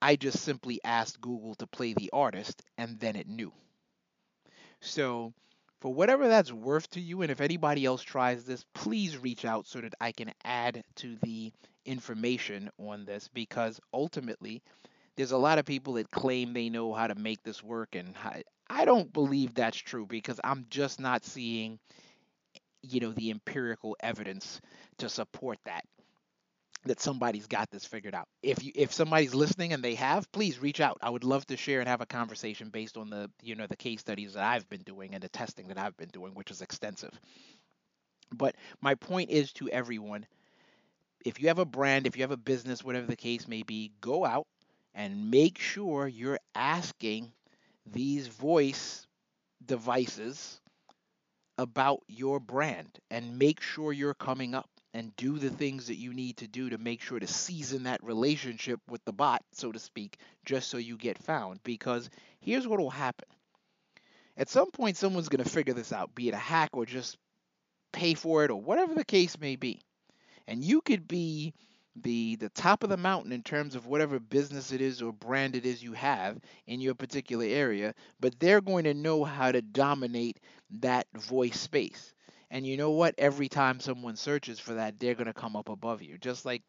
I 0.00 0.16
just 0.16 0.40
simply 0.40 0.80
asked 0.84 1.20
Google 1.20 1.54
to 1.56 1.66
play 1.66 1.94
the 1.94 2.10
artist 2.12 2.62
and 2.76 3.00
then 3.00 3.16
it 3.16 3.28
knew. 3.28 3.52
So 4.80 5.32
for 5.80 5.92
whatever 5.92 6.28
that's 6.28 6.52
worth 6.52 6.90
to 6.90 7.00
you, 7.00 7.22
and 7.22 7.30
if 7.30 7.40
anybody 7.40 7.84
else 7.86 8.02
tries 8.02 8.44
this, 8.44 8.64
please 8.74 9.16
reach 9.16 9.44
out 9.44 9.66
so 9.66 9.80
that 9.80 9.94
I 10.00 10.12
can 10.12 10.32
add 10.44 10.84
to 10.96 11.16
the 11.22 11.52
information 11.84 12.70
on 12.78 13.04
this 13.04 13.28
because 13.32 13.80
ultimately 13.92 14.62
there's 15.16 15.32
a 15.32 15.38
lot 15.38 15.58
of 15.58 15.64
people 15.64 15.94
that 15.94 16.10
claim 16.10 16.52
they 16.52 16.68
know 16.68 16.92
how 16.92 17.06
to 17.06 17.14
make 17.14 17.42
this 17.42 17.62
work 17.62 17.94
and 17.94 18.14
I 18.68 18.84
don't 18.84 19.12
believe 19.12 19.54
that's 19.54 19.76
true 19.76 20.06
because 20.06 20.40
I'm 20.42 20.66
just 20.70 21.00
not 21.00 21.24
seeing 21.24 21.78
you 22.82 23.00
know 23.00 23.12
the 23.12 23.30
empirical 23.30 23.96
evidence 24.00 24.60
to 24.98 25.08
support 25.08 25.58
that 25.64 25.84
that 26.86 27.00
somebody's 27.00 27.46
got 27.46 27.70
this 27.70 27.84
figured 27.86 28.14
out. 28.14 28.28
If 28.42 28.62
you 28.62 28.72
if 28.74 28.92
somebody's 28.92 29.34
listening 29.34 29.72
and 29.72 29.82
they 29.82 29.94
have, 29.94 30.30
please 30.32 30.58
reach 30.58 30.80
out. 30.80 30.98
I 31.02 31.10
would 31.10 31.24
love 31.24 31.46
to 31.46 31.56
share 31.56 31.80
and 31.80 31.88
have 31.88 32.02
a 32.02 32.06
conversation 32.06 32.68
based 32.68 32.96
on 32.96 33.10
the 33.10 33.30
you 33.42 33.54
know 33.54 33.66
the 33.66 33.76
case 33.76 34.00
studies 34.00 34.34
that 34.34 34.44
I've 34.44 34.68
been 34.68 34.82
doing 34.82 35.14
and 35.14 35.22
the 35.22 35.28
testing 35.28 35.68
that 35.68 35.78
I've 35.78 35.96
been 35.96 36.10
doing, 36.10 36.34
which 36.34 36.50
is 36.50 36.60
extensive. 36.60 37.18
But 38.32 38.56
my 38.80 38.94
point 38.96 39.30
is 39.30 39.52
to 39.54 39.68
everyone, 39.70 40.26
if 41.24 41.40
you 41.40 41.48
have 41.48 41.58
a 41.58 41.64
brand, 41.64 42.06
if 42.06 42.16
you 42.16 42.22
have 42.22 42.30
a 42.30 42.36
business, 42.36 42.84
whatever 42.84 43.06
the 43.06 43.16
case 43.16 43.48
may 43.48 43.62
be, 43.62 43.92
go 44.00 44.24
out 44.24 44.46
and 44.94 45.30
make 45.30 45.58
sure 45.58 46.06
you're 46.06 46.38
asking 46.54 47.32
these 47.86 48.28
voice 48.28 49.06
devices 49.64 50.60
about 51.58 52.00
your 52.08 52.40
brand 52.40 52.98
and 53.10 53.38
make 53.38 53.60
sure 53.60 53.92
you're 53.92 54.14
coming 54.14 54.54
up 54.54 54.68
and 54.92 55.14
do 55.16 55.38
the 55.38 55.50
things 55.50 55.88
that 55.88 55.96
you 55.96 56.12
need 56.12 56.36
to 56.36 56.46
do 56.46 56.70
to 56.70 56.78
make 56.78 57.00
sure 57.00 57.18
to 57.18 57.26
season 57.26 57.84
that 57.84 58.02
relationship 58.04 58.80
with 58.88 59.04
the 59.04 59.12
bot, 59.12 59.42
so 59.52 59.72
to 59.72 59.78
speak, 59.78 60.18
just 60.44 60.68
so 60.68 60.78
you 60.78 60.96
get 60.96 61.18
found. 61.18 61.60
Because 61.64 62.10
here's 62.40 62.66
what 62.68 62.78
will 62.80 62.90
happen 62.90 63.28
at 64.36 64.48
some 64.48 64.70
point, 64.70 64.96
someone's 64.96 65.28
going 65.28 65.44
to 65.44 65.50
figure 65.50 65.74
this 65.74 65.92
out, 65.92 66.14
be 66.14 66.28
it 66.28 66.34
a 66.34 66.38
hack 66.38 66.70
or 66.72 66.86
just 66.86 67.16
pay 67.92 68.14
for 68.14 68.44
it 68.44 68.50
or 68.50 68.60
whatever 68.60 68.94
the 68.94 69.04
case 69.04 69.38
may 69.38 69.56
be. 69.56 69.80
And 70.46 70.62
you 70.64 70.80
could 70.80 71.08
be 71.08 71.54
the 71.96 72.36
the 72.36 72.48
top 72.50 72.82
of 72.82 72.90
the 72.90 72.96
mountain 72.96 73.32
in 73.32 73.42
terms 73.42 73.74
of 73.76 73.86
whatever 73.86 74.18
business 74.18 74.72
it 74.72 74.80
is 74.80 75.00
or 75.00 75.12
brand 75.12 75.54
it 75.54 75.64
is 75.64 75.82
you 75.82 75.92
have 75.92 76.38
in 76.66 76.80
your 76.80 76.94
particular 76.94 77.44
area, 77.44 77.94
but 78.20 78.38
they're 78.40 78.60
going 78.60 78.84
to 78.84 78.94
know 78.94 79.24
how 79.24 79.52
to 79.52 79.62
dominate 79.62 80.40
that 80.70 81.06
voice 81.14 81.58
space. 81.60 82.12
And 82.50 82.66
you 82.66 82.76
know 82.76 82.90
what? 82.90 83.14
Every 83.18 83.48
time 83.48 83.80
someone 83.80 84.16
searches 84.16 84.60
for 84.60 84.74
that, 84.74 84.98
they're 84.98 85.14
going 85.14 85.26
to 85.26 85.32
come 85.34 85.56
up 85.56 85.68
above 85.68 86.02
you. 86.02 86.18
Just 86.18 86.44
like 86.44 86.62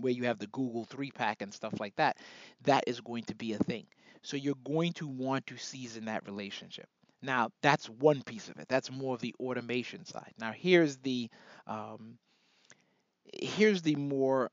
where 0.00 0.12
you 0.12 0.24
have 0.24 0.38
the 0.38 0.46
Google 0.48 0.84
3 0.84 1.10
pack 1.12 1.42
and 1.42 1.52
stuff 1.52 1.74
like 1.80 1.96
that, 1.96 2.16
that 2.64 2.84
is 2.86 3.00
going 3.00 3.24
to 3.24 3.34
be 3.34 3.52
a 3.52 3.58
thing. 3.58 3.86
So 4.22 4.36
you're 4.36 4.54
going 4.64 4.92
to 4.94 5.06
want 5.08 5.46
to 5.48 5.56
season 5.56 6.06
that 6.06 6.26
relationship. 6.26 6.88
Now, 7.22 7.50
that's 7.62 7.88
one 7.88 8.22
piece 8.22 8.48
of 8.48 8.58
it. 8.58 8.68
That's 8.68 8.90
more 8.90 9.14
of 9.14 9.20
the 9.20 9.34
automation 9.40 10.04
side. 10.04 10.32
Now, 10.38 10.52
here's 10.52 10.96
the 10.98 11.28
um, 11.66 12.18
here's 13.34 13.82
the 13.82 13.96
more 13.96 14.50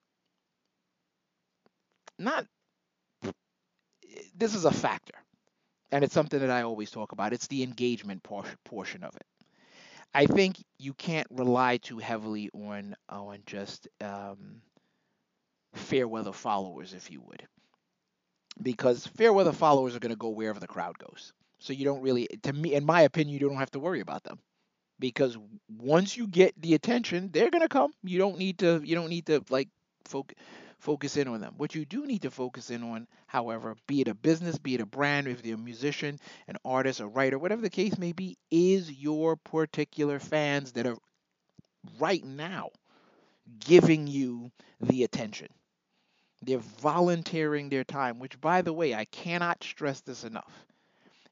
not 2.19 2.45
this 4.35 4.55
is 4.55 4.65
a 4.65 4.71
factor 4.71 5.15
and 5.91 6.03
it's 6.03 6.13
something 6.13 6.39
that 6.39 6.49
I 6.49 6.63
always 6.63 6.91
talk 6.91 7.11
about. 7.11 7.33
It's 7.33 7.47
the 7.47 7.63
engagement 7.63 8.23
portion 8.65 9.03
of 9.03 9.15
it. 9.15 9.25
I 10.13 10.25
think 10.25 10.57
you 10.79 10.93
can't 10.93 11.27
rely 11.31 11.77
too 11.77 11.99
heavily 11.99 12.49
on 12.53 12.95
on 13.09 13.39
just 13.45 13.87
um, 14.01 14.61
fair 15.73 16.07
weather 16.07 16.33
followers, 16.33 16.93
if 16.93 17.11
you 17.11 17.21
would, 17.21 17.47
because 18.61 19.05
fair 19.07 19.33
weather 19.33 19.51
followers 19.53 19.95
are 19.95 19.99
going 19.99 20.11
to 20.11 20.17
go 20.17 20.29
wherever 20.29 20.59
the 20.59 20.67
crowd 20.67 20.97
goes. 20.97 21.33
So 21.59 21.73
you 21.73 21.85
don't 21.85 22.01
really, 22.01 22.27
to 22.43 22.53
me, 22.53 22.73
in 22.73 22.85
my 22.85 23.01
opinion, 23.01 23.33
you 23.33 23.47
don't 23.47 23.57
have 23.57 23.71
to 23.71 23.79
worry 23.79 24.01
about 24.01 24.23
them 24.23 24.39
because 24.99 25.37
once 25.77 26.15
you 26.17 26.27
get 26.27 26.59
the 26.61 26.73
attention, 26.73 27.29
they're 27.31 27.49
to 27.49 27.67
come. 27.67 27.91
You 28.03 28.19
don't 28.19 28.37
need 28.37 28.59
to, 28.59 28.81
you 28.83 28.95
don't 28.95 29.09
need 29.09 29.27
to 29.27 29.43
like 29.49 29.69
focus 30.05 30.35
focus 30.79 31.17
in 31.17 31.27
on 31.27 31.41
them. 31.41 31.55
What 31.57 31.73
you 31.73 31.83
do 31.83 32.05
need 32.05 32.23
to 32.23 32.31
focus 32.31 32.69
in 32.69 32.83
on, 32.83 33.07
however, 33.25 33.75
be 33.87 34.01
it 34.01 34.07
a 34.07 34.13
business, 34.13 34.59
be 34.59 34.75
it 34.75 34.81
a 34.81 34.85
brand, 34.85 35.27
if 35.27 35.43
you're 35.43 35.57
a 35.57 35.59
musician, 35.59 36.19
an 36.47 36.57
artist, 36.63 36.99
a 36.99 37.07
writer, 37.07 37.39
whatever 37.39 37.61
the 37.61 37.71
case 37.71 37.97
may 37.97 38.11
be, 38.11 38.37
is 38.51 38.91
your 38.91 39.35
particular 39.35 40.19
fans 40.19 40.73
that 40.73 40.85
are 40.85 40.97
right 41.99 42.23
now 42.23 42.69
giving 43.59 44.07
you 44.07 44.51
the 44.81 45.03
attention. 45.03 45.47
They're 46.41 46.59
volunteering 46.59 47.69
their 47.69 47.83
time, 47.83 48.19
which, 48.19 48.39
by 48.39 48.61
the 48.61 48.73
way, 48.73 48.93
I 48.93 49.05
cannot 49.05 49.63
stress 49.63 50.01
this 50.01 50.23
enough. 50.23 50.65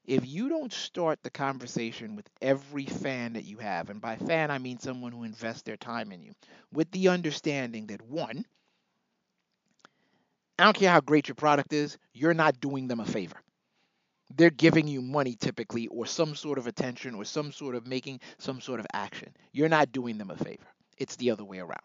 If 0.04 0.26
you 0.26 0.50
don't 0.50 0.72
start 0.72 1.22
the 1.22 1.30
conversation 1.30 2.14
with 2.14 2.28
every 2.42 2.84
fan 2.84 3.32
that 3.34 3.44
you 3.44 3.56
have, 3.58 3.88
and 3.88 4.00
by 4.00 4.16
fan 4.16 4.50
I 4.50 4.58
mean 4.58 4.78
someone 4.78 5.12
who 5.12 5.24
invests 5.24 5.62
their 5.62 5.78
time 5.78 6.12
in 6.12 6.22
you, 6.22 6.32
with 6.72 6.90
the 6.90 7.08
understanding 7.08 7.86
that 7.86 8.02
one, 8.02 8.44
I 10.58 10.64
don't 10.64 10.76
care 10.76 10.90
how 10.90 11.00
great 11.00 11.28
your 11.28 11.34
product 11.34 11.72
is, 11.72 11.96
you're 12.12 12.34
not 12.34 12.60
doing 12.60 12.86
them 12.86 13.00
a 13.00 13.06
favor. 13.06 13.36
They're 14.36 14.50
giving 14.50 14.88
you 14.88 15.00
money 15.00 15.36
typically, 15.36 15.86
or 15.88 16.06
some 16.06 16.34
sort 16.34 16.58
of 16.58 16.66
attention, 16.66 17.14
or 17.14 17.24
some 17.24 17.50
sort 17.50 17.74
of 17.74 17.86
making 17.86 18.20
some 18.38 18.60
sort 18.60 18.80
of 18.80 18.86
action. 18.92 19.34
You're 19.52 19.68
not 19.68 19.92
doing 19.92 20.18
them 20.18 20.30
a 20.30 20.36
favor. 20.36 20.66
It's 20.98 21.16
the 21.16 21.30
other 21.30 21.44
way 21.44 21.58
around. 21.58 21.80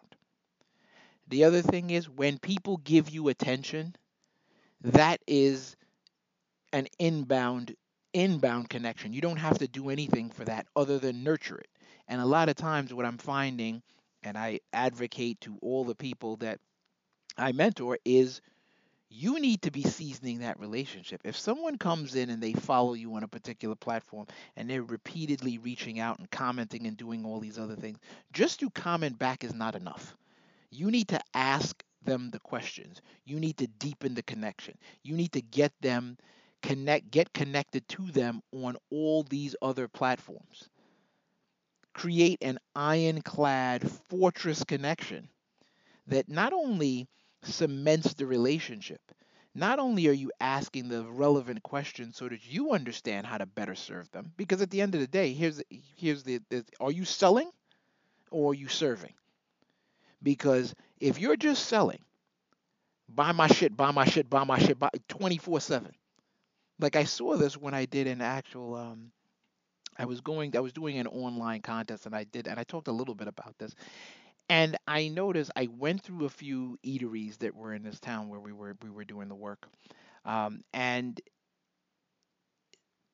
The 1.29 1.45
other 1.45 1.61
thing 1.61 1.91
is 1.91 2.09
when 2.09 2.38
people 2.38 2.77
give 2.77 3.09
you 3.09 3.29
attention, 3.29 3.95
that 4.81 5.21
is 5.27 5.75
an 6.73 6.88
inbound 6.97 7.75
inbound 8.13 8.69
connection. 8.69 9.13
You 9.13 9.21
don't 9.21 9.37
have 9.37 9.59
to 9.59 9.67
do 9.67 9.89
anything 9.89 10.29
for 10.29 10.45
that 10.45 10.67
other 10.75 10.99
than 10.99 11.23
nurture 11.23 11.57
it. 11.57 11.69
And 12.07 12.21
a 12.21 12.25
lot 12.25 12.49
of 12.49 12.55
times 12.55 12.93
what 12.93 13.05
I'm 13.05 13.17
finding 13.17 13.81
and 14.23 14.37
I 14.37 14.59
advocate 14.73 15.41
to 15.41 15.57
all 15.61 15.83
the 15.83 15.95
people 15.95 16.37
that 16.37 16.59
I 17.37 17.51
mentor 17.51 17.97
is 18.03 18.41
you 19.09 19.39
need 19.39 19.63
to 19.63 19.71
be 19.71 19.81
seasoning 19.83 20.39
that 20.39 20.59
relationship. 20.59 21.21
If 21.23 21.37
someone 21.37 21.77
comes 21.77 22.15
in 22.15 22.29
and 22.29 22.41
they 22.41 22.53
follow 22.53 22.93
you 22.93 23.15
on 23.15 23.23
a 23.23 23.27
particular 23.27 23.75
platform 23.75 24.27
and 24.55 24.69
they're 24.69 24.83
repeatedly 24.83 25.57
reaching 25.57 25.99
out 25.99 26.19
and 26.19 26.29
commenting 26.29 26.85
and 26.85 26.95
doing 26.95 27.25
all 27.25 27.39
these 27.39 27.57
other 27.57 27.75
things, 27.75 27.97
just 28.33 28.59
to 28.59 28.69
comment 28.69 29.17
back 29.17 29.43
is 29.43 29.53
not 29.53 29.75
enough. 29.75 30.15
You 30.69 30.91
need 30.91 31.07
to 31.07 31.19
ask 31.33 31.83
them 32.03 32.29
the 32.29 32.39
questions. 32.39 33.01
You 33.25 33.39
need 33.39 33.57
to 33.57 33.67
deepen 33.67 34.13
the 34.13 34.23
connection. 34.23 34.77
You 35.03 35.15
need 35.15 35.31
to 35.33 35.41
get 35.41 35.73
them 35.81 36.17
connect 36.61 37.11
get 37.11 37.33
connected 37.33 37.87
to 37.89 38.11
them 38.11 38.41
on 38.51 38.77
all 38.89 39.23
these 39.23 39.55
other 39.61 39.87
platforms. 39.87 40.69
Create 41.93 42.39
an 42.41 42.59
ironclad 42.75 43.89
fortress 44.09 44.63
connection 44.63 45.29
that 46.07 46.29
not 46.29 46.53
only 46.53 47.07
cements 47.43 48.13
the 48.13 48.25
relationship. 48.25 49.01
Not 49.55 49.79
only 49.79 50.07
are 50.07 50.13
you 50.13 50.31
asking 50.39 50.89
the 50.89 51.03
relevant 51.03 51.63
questions 51.63 52.17
so 52.17 52.29
that 52.29 52.45
you 52.45 52.71
understand 52.71 53.25
how 53.25 53.37
to 53.39 53.45
better 53.45 53.75
serve 53.75 54.09
them, 54.11 54.31
because 54.37 54.61
at 54.61 54.69
the 54.69 54.81
end 54.81 54.93
of 54.93 55.01
the 55.01 55.07
day, 55.07 55.33
here's 55.33 55.61
here's 55.95 56.23
the, 56.23 56.39
the 56.49 56.63
are 56.79 56.91
you 56.91 57.03
selling 57.03 57.49
or 58.31 58.51
are 58.51 58.53
you 58.53 58.67
serving? 58.67 59.13
Because 60.21 60.75
if 60.99 61.19
you're 61.19 61.35
just 61.35 61.65
selling, 61.65 61.99
buy 63.07 63.31
my 63.31 63.47
shit, 63.47 63.75
buy 63.75 63.91
my 63.91 64.05
shit, 64.05 64.29
buy 64.29 64.43
my 64.43 64.59
shit, 64.59 64.77
buy 64.77 64.89
24/7. 65.09 65.91
Like 66.79 66.95
I 66.95 67.03
saw 67.03 67.38
this 67.38 67.57
when 67.57 67.74
I 67.74 67.86
did 67.86 68.07
an 68.07 68.21
actual 68.21 68.75
um 68.75 69.12
I 69.98 70.05
was 70.05 70.21
going 70.21 70.55
I 70.55 70.62
was 70.62 70.74
doing 70.74 70.98
an 70.98 71.07
online 71.07 71.62
contest 71.62 72.05
and 72.05 72.15
I 72.15 72.24
did 72.25 72.48
and 72.48 72.59
I 72.59 72.63
talked 72.63 72.88
a 72.88 72.93
little 72.93 73.15
bit 73.15 73.27
about 73.27 73.55
this 73.59 73.75
and 74.50 74.77
I 74.88 75.07
noticed 75.09 75.51
I 75.55 75.67
went 75.67 76.01
through 76.01 76.25
a 76.25 76.29
few 76.29 76.77
eateries 76.86 77.38
that 77.39 77.55
were 77.55 77.74
in 77.74 77.83
this 77.83 78.00
town 78.00 78.29
where 78.29 78.39
we 78.39 78.51
were 78.51 78.75
we 78.81 78.89
were 78.89 79.05
doing 79.05 79.29
the 79.29 79.36
work, 79.36 79.67
um, 80.25 80.62
and 80.74 81.19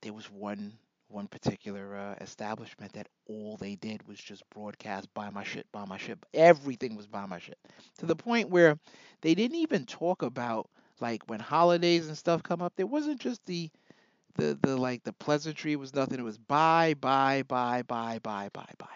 there 0.01 0.13
was 0.13 0.31
one 0.31 0.74
one 1.10 1.27
particular 1.27 1.95
uh, 1.95 2.15
establishment 2.22 2.93
that 2.93 3.07
all 3.27 3.57
they 3.57 3.75
did 3.75 4.07
was 4.07 4.19
just 4.19 4.43
broadcast 4.50 5.13
buy 5.13 5.29
my 5.29 5.43
shit, 5.43 5.67
buy 5.72 5.86
my 5.86 5.98
shit. 5.98 6.17
Everything 6.34 6.95
was 6.95 7.07
buy 7.07 7.25
my 7.25 7.39
shit 7.39 7.60
to 8.00 8.05
the 8.05 8.15
point 8.15 8.50
where 8.50 8.79
they 9.22 9.36
didn't 9.36 9.57
even 9.57 9.86
talk 9.86 10.22
about 10.24 10.69
like 10.99 11.23
when 11.27 11.39
holidays 11.39 12.07
and 12.07 12.17
stuff 12.17 12.43
come 12.43 12.61
up. 12.61 12.73
There 12.75 12.85
wasn't 12.87 13.19
just 13.19 13.45
the 13.45 13.69
the 14.35 14.57
the 14.61 14.77
like 14.77 15.03
the 15.03 15.13
pleasantry 15.13 15.75
was 15.75 15.93
nothing. 15.93 16.19
It 16.19 16.23
was 16.23 16.37
buy 16.37 16.95
buy 16.99 17.43
buy 17.47 17.83
buy 17.83 18.19
buy 18.21 18.49
buy 18.53 18.69
buy. 18.77 18.87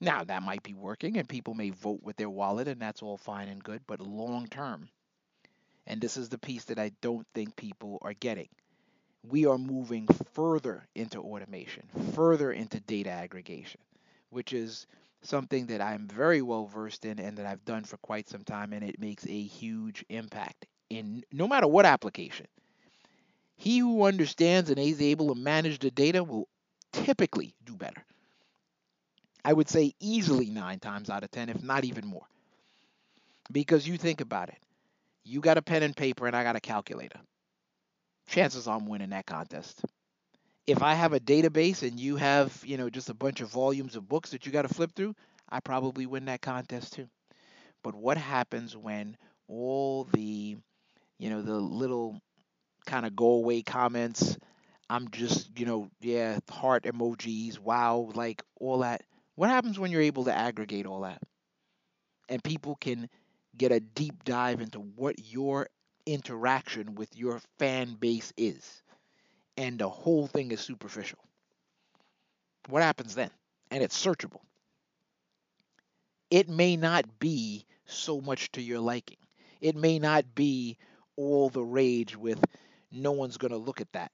Now, 0.00 0.24
that 0.24 0.42
might 0.42 0.62
be 0.62 0.74
working 0.74 1.16
and 1.16 1.28
people 1.28 1.54
may 1.54 1.70
vote 1.70 2.02
with 2.02 2.16
their 2.16 2.28
wallet 2.28 2.68
and 2.68 2.80
that's 2.80 3.02
all 3.02 3.16
fine 3.16 3.48
and 3.48 3.62
good, 3.64 3.80
but 3.86 4.00
long 4.00 4.46
term, 4.46 4.90
and 5.86 6.00
this 6.00 6.16
is 6.18 6.28
the 6.28 6.38
piece 6.38 6.64
that 6.64 6.78
I 6.78 6.90
don't 7.00 7.26
think 7.34 7.56
people 7.56 7.98
are 8.02 8.12
getting. 8.12 8.48
We 9.22 9.46
are 9.46 9.58
moving 9.58 10.06
further 10.32 10.86
into 10.94 11.20
automation, 11.20 11.88
further 12.12 12.52
into 12.52 12.80
data 12.80 13.10
aggregation, 13.10 13.80
which 14.30 14.52
is 14.52 14.86
something 15.26 15.66
that 15.66 15.80
I'm 15.80 16.08
very 16.08 16.42
well 16.42 16.66
versed 16.66 17.04
in 17.04 17.18
and 17.18 17.36
that 17.38 17.46
I've 17.46 17.64
done 17.64 17.84
for 17.84 17.96
quite 17.98 18.28
some 18.28 18.44
time, 18.44 18.72
and 18.72 18.84
it 18.84 19.00
makes 19.00 19.26
a 19.26 19.42
huge 19.42 20.04
impact 20.08 20.66
in 20.90 21.24
no 21.32 21.48
matter 21.48 21.66
what 21.66 21.86
application. 21.86 22.46
He 23.56 23.78
who 23.78 24.04
understands 24.04 24.70
and 24.70 24.78
is 24.78 25.00
able 25.00 25.34
to 25.34 25.40
manage 25.40 25.78
the 25.78 25.90
data 25.90 26.22
will 26.22 26.48
typically 26.92 27.54
do 27.64 27.74
better. 27.76 28.04
I 29.44 29.52
would 29.52 29.68
say 29.68 29.94
easily 30.00 30.50
nine 30.50 30.80
times 30.80 31.08
out 31.08 31.24
of 31.24 31.30
10, 31.30 31.48
if 31.48 31.62
not 31.62 31.84
even 31.84 32.06
more. 32.06 32.26
Because 33.50 33.86
you 33.86 33.96
think 33.96 34.20
about 34.20 34.48
it 34.48 34.58
you 35.26 35.40
got 35.40 35.58
a 35.58 35.62
pen 35.62 35.82
and 35.82 35.96
paper, 35.96 36.26
and 36.26 36.36
I 36.36 36.44
got 36.44 36.56
a 36.56 36.60
calculator. 36.60 37.18
Chances 38.28 38.68
are 38.68 38.76
I'm 38.76 38.86
winning 38.86 39.10
that 39.10 39.26
contest. 39.26 39.82
If 40.66 40.82
I 40.82 40.94
have 40.94 41.12
a 41.12 41.20
database 41.20 41.82
and 41.86 41.98
you 41.98 42.16
have, 42.16 42.62
you 42.64 42.76
know, 42.76 42.90
just 42.90 43.08
a 43.08 43.14
bunch 43.14 43.40
of 43.40 43.48
volumes 43.50 43.96
of 43.96 44.08
books 44.08 44.30
that 44.30 44.46
you 44.46 44.52
got 44.52 44.62
to 44.62 44.72
flip 44.74 44.92
through, 44.94 45.14
I 45.48 45.60
probably 45.60 46.06
win 46.06 46.24
that 46.26 46.40
contest 46.42 46.94
too. 46.94 47.08
But 47.82 47.94
what 47.94 48.18
happens 48.18 48.76
when 48.76 49.16
all 49.48 50.04
the, 50.04 50.56
you 51.18 51.30
know, 51.30 51.42
the 51.42 51.56
little 51.60 52.20
kind 52.86 53.06
of 53.06 53.16
go 53.16 53.32
away 53.34 53.62
comments, 53.62 54.38
I'm 54.90 55.10
just, 55.10 55.58
you 55.58 55.66
know, 55.66 55.90
yeah, 56.00 56.38
heart 56.50 56.84
emojis, 56.84 57.58
wow, 57.58 58.10
like 58.14 58.42
all 58.60 58.80
that. 58.80 59.02
What 59.36 59.50
happens 59.50 59.78
when 59.78 59.90
you're 59.92 60.02
able 60.02 60.24
to 60.26 60.34
aggregate 60.36 60.86
all 60.86 61.02
that? 61.02 61.22
And 62.28 62.42
people 62.44 62.76
can 62.76 63.08
get 63.56 63.72
a 63.72 63.80
deep 63.80 64.22
dive 64.22 64.60
into 64.60 64.78
what 64.80 65.18
your 65.24 65.68
interaction 66.06 66.94
with 66.94 67.16
your 67.16 67.40
fan 67.58 67.94
base 67.94 68.32
is. 68.36 68.82
And 69.56 69.78
the 69.78 69.88
whole 69.88 70.26
thing 70.26 70.50
is 70.50 70.60
superficial. 70.60 71.18
What 72.68 72.82
happens 72.82 73.14
then? 73.14 73.30
And 73.70 73.82
it's 73.82 74.02
searchable. 74.02 74.40
It 76.30 76.48
may 76.48 76.76
not 76.76 77.18
be 77.18 77.64
so 77.86 78.20
much 78.20 78.50
to 78.52 78.62
your 78.62 78.80
liking. 78.80 79.18
It 79.60 79.76
may 79.76 79.98
not 79.98 80.34
be 80.34 80.76
all 81.16 81.48
the 81.48 81.62
rage 81.62 82.16
with 82.16 82.44
no 82.90 83.12
one's 83.12 83.36
going 83.38 83.52
to 83.52 83.56
look 83.56 83.80
at 83.80 83.92
that 83.92 84.10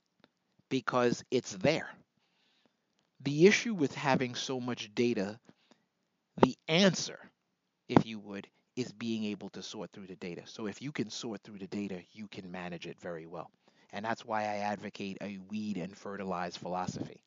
because 0.69 1.25
it's 1.31 1.53
there. 1.53 1.89
The 3.21 3.47
issue 3.47 3.75
with 3.75 3.95
having 3.95 4.35
so 4.35 4.61
much 4.61 4.95
data, 4.95 5.39
the 6.43 6.57
answer, 6.69 7.19
if 7.89 8.07
you 8.07 8.19
would, 8.21 8.49
is 8.77 8.93
being 8.93 9.25
able 9.25 9.51
to 9.51 9.63
sort 9.63 9.91
through 9.93 10.07
the 10.07 10.17
data. 10.17 10.43
So 10.47 10.67
if 10.67 10.81
you 10.83 10.93
can 10.93 11.11
sort 11.11 11.43
through 11.43 11.59
the 11.59 11.67
data, 11.67 12.03
you 12.13 12.27
can 12.29 12.51
manage 12.51 12.87
it 12.87 13.01
very 13.01 13.27
well. 13.27 13.51
And 13.93 14.05
that's 14.05 14.25
why 14.25 14.43
I 14.43 14.57
advocate 14.59 15.19
a 15.21 15.39
weed 15.49 15.77
and 15.79 15.97
fertilize 15.97 16.57
philosophy. 16.57 17.23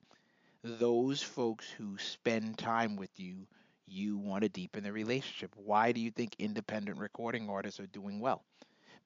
Those 0.63 1.21
folks 1.23 1.69
who 1.69 1.97
spend 1.97 2.57
time 2.57 2.97
with 2.97 3.19
you, 3.19 3.47
you 3.87 4.17
want 4.17 4.43
to 4.43 4.49
deepen 4.49 4.83
the 4.83 4.91
relationship. 4.91 5.55
Why 5.55 5.91
do 5.93 6.01
you 6.01 6.11
think 6.11 6.35
independent 6.39 6.97
recording 6.99 7.49
artists 7.49 7.79
are 7.79 7.87
doing 7.87 8.19
well? 8.19 8.43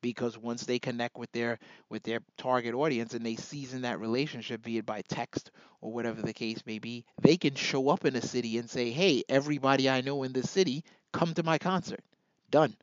Because 0.01 0.37
once 0.37 0.65
they 0.65 0.79
connect 0.79 1.17
with 1.17 1.31
their 1.31 1.59
with 1.89 2.03
their 2.03 2.19
target 2.37 2.73
audience 2.75 3.13
and 3.13 3.25
they 3.25 3.35
season 3.35 3.81
that 3.83 3.99
relationship, 3.99 4.61
be 4.63 4.77
it 4.77 4.85
by 4.85 5.01
text 5.03 5.51
or 5.81 5.91
whatever 5.93 6.21
the 6.21 6.33
case 6.33 6.65
may 6.65 6.79
be, 6.79 7.05
they 7.21 7.37
can 7.37 7.55
show 7.55 7.89
up 7.89 8.05
in 8.05 8.15
a 8.15 8.21
city 8.21 8.57
and 8.57 8.69
say, 8.69 8.91
"Hey, 8.91 9.23
everybody 9.29 9.89
I 9.89 10.01
know 10.01 10.23
in 10.23 10.33
this 10.33 10.49
city, 10.49 10.83
come 11.13 11.33
to 11.35 11.43
my 11.43 11.57
concert." 11.57 12.03
Done. 12.49 12.75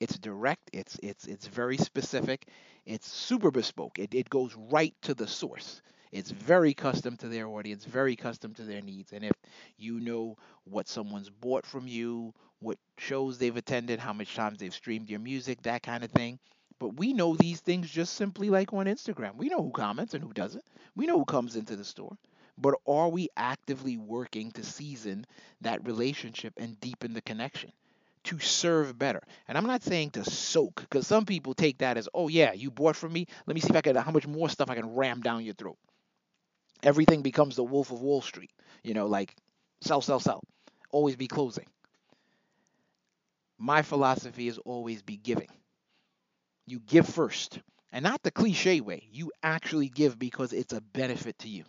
It's 0.00 0.18
direct. 0.18 0.70
It's 0.72 0.98
it's 1.02 1.26
it's 1.26 1.46
very 1.46 1.76
specific. 1.76 2.48
It's 2.88 3.06
super 3.06 3.52
bespoke. 3.52 4.00
It 4.00 4.14
it 4.14 4.28
goes 4.30 4.56
right 4.56 4.92
to 5.02 5.14
the 5.14 5.28
source. 5.28 5.80
It's 6.10 6.32
very 6.32 6.74
custom 6.74 7.16
to 7.18 7.28
their 7.28 7.46
audience, 7.46 7.84
very 7.84 8.16
custom 8.16 8.52
to 8.54 8.64
their 8.64 8.82
needs. 8.82 9.12
And 9.12 9.24
if 9.24 9.36
you 9.76 10.00
know 10.00 10.38
what 10.64 10.88
someone's 10.88 11.30
bought 11.30 11.66
from 11.66 11.86
you, 11.86 12.34
what 12.58 12.78
shows 12.96 13.38
they've 13.38 13.56
attended, 13.56 14.00
how 14.00 14.12
much 14.12 14.34
times 14.34 14.58
they've 14.58 14.74
streamed 14.74 15.08
your 15.08 15.20
music, 15.20 15.62
that 15.62 15.84
kind 15.84 16.02
of 16.02 16.10
thing. 16.10 16.40
But 16.80 16.96
we 16.96 17.12
know 17.12 17.36
these 17.36 17.60
things 17.60 17.90
just 17.90 18.14
simply 18.14 18.50
like 18.50 18.72
on 18.72 18.86
Instagram. 18.86 19.36
We 19.36 19.48
know 19.50 19.62
who 19.62 19.70
comments 19.70 20.14
and 20.14 20.24
who 20.24 20.32
doesn't. 20.32 20.64
We 20.96 21.06
know 21.06 21.18
who 21.18 21.26
comes 21.26 21.54
into 21.56 21.76
the 21.76 21.84
store. 21.84 22.16
But 22.56 22.74
are 22.88 23.08
we 23.10 23.28
actively 23.36 23.98
working 23.98 24.50
to 24.52 24.64
season 24.64 25.26
that 25.60 25.86
relationship 25.86 26.54
and 26.56 26.80
deepen 26.80 27.12
the 27.12 27.22
connection? 27.22 27.72
To 28.28 28.38
serve 28.38 28.98
better. 28.98 29.22
And 29.48 29.58
I'm 29.58 29.66
not 29.66 29.82
saying 29.82 30.10
to 30.10 30.24
soak, 30.24 30.80
because 30.82 31.06
some 31.06 31.24
people 31.24 31.54
take 31.54 31.78
that 31.78 31.96
as, 31.96 32.08
oh 32.14 32.28
yeah, 32.28 32.52
you 32.52 32.70
bought 32.70 32.96
from 32.96 33.12
me. 33.12 33.26
Let 33.46 33.54
me 33.54 33.60
see 33.60 33.70
if 33.70 33.76
I 33.76 33.80
can 33.80 33.96
how 33.96 34.10
much 34.10 34.26
more 34.26 34.48
stuff 34.48 34.70
I 34.70 34.74
can 34.74 34.94
ram 34.94 35.20
down 35.20 35.44
your 35.44 35.54
throat. 35.54 35.78
Everything 36.82 37.22
becomes 37.22 37.56
the 37.56 37.64
Wolf 37.64 37.90
of 37.90 38.00
Wall 38.00 38.20
Street. 38.20 38.52
You 38.82 38.94
know, 38.94 39.06
like 39.06 39.34
sell, 39.80 40.00
sell, 40.00 40.20
sell. 40.20 40.42
Always 40.90 41.16
be 41.16 41.26
closing. 41.26 41.66
My 43.58 43.82
philosophy 43.82 44.46
is 44.48 44.58
always 44.58 45.02
be 45.02 45.16
giving. 45.16 45.48
You 46.66 46.80
give 46.80 47.08
first. 47.08 47.58
And 47.90 48.02
not 48.02 48.22
the 48.22 48.30
cliche 48.30 48.80
way. 48.80 49.08
You 49.10 49.32
actually 49.42 49.88
give 49.88 50.18
because 50.18 50.52
it's 50.52 50.74
a 50.74 50.82
benefit 50.82 51.38
to 51.38 51.48
you. 51.48 51.64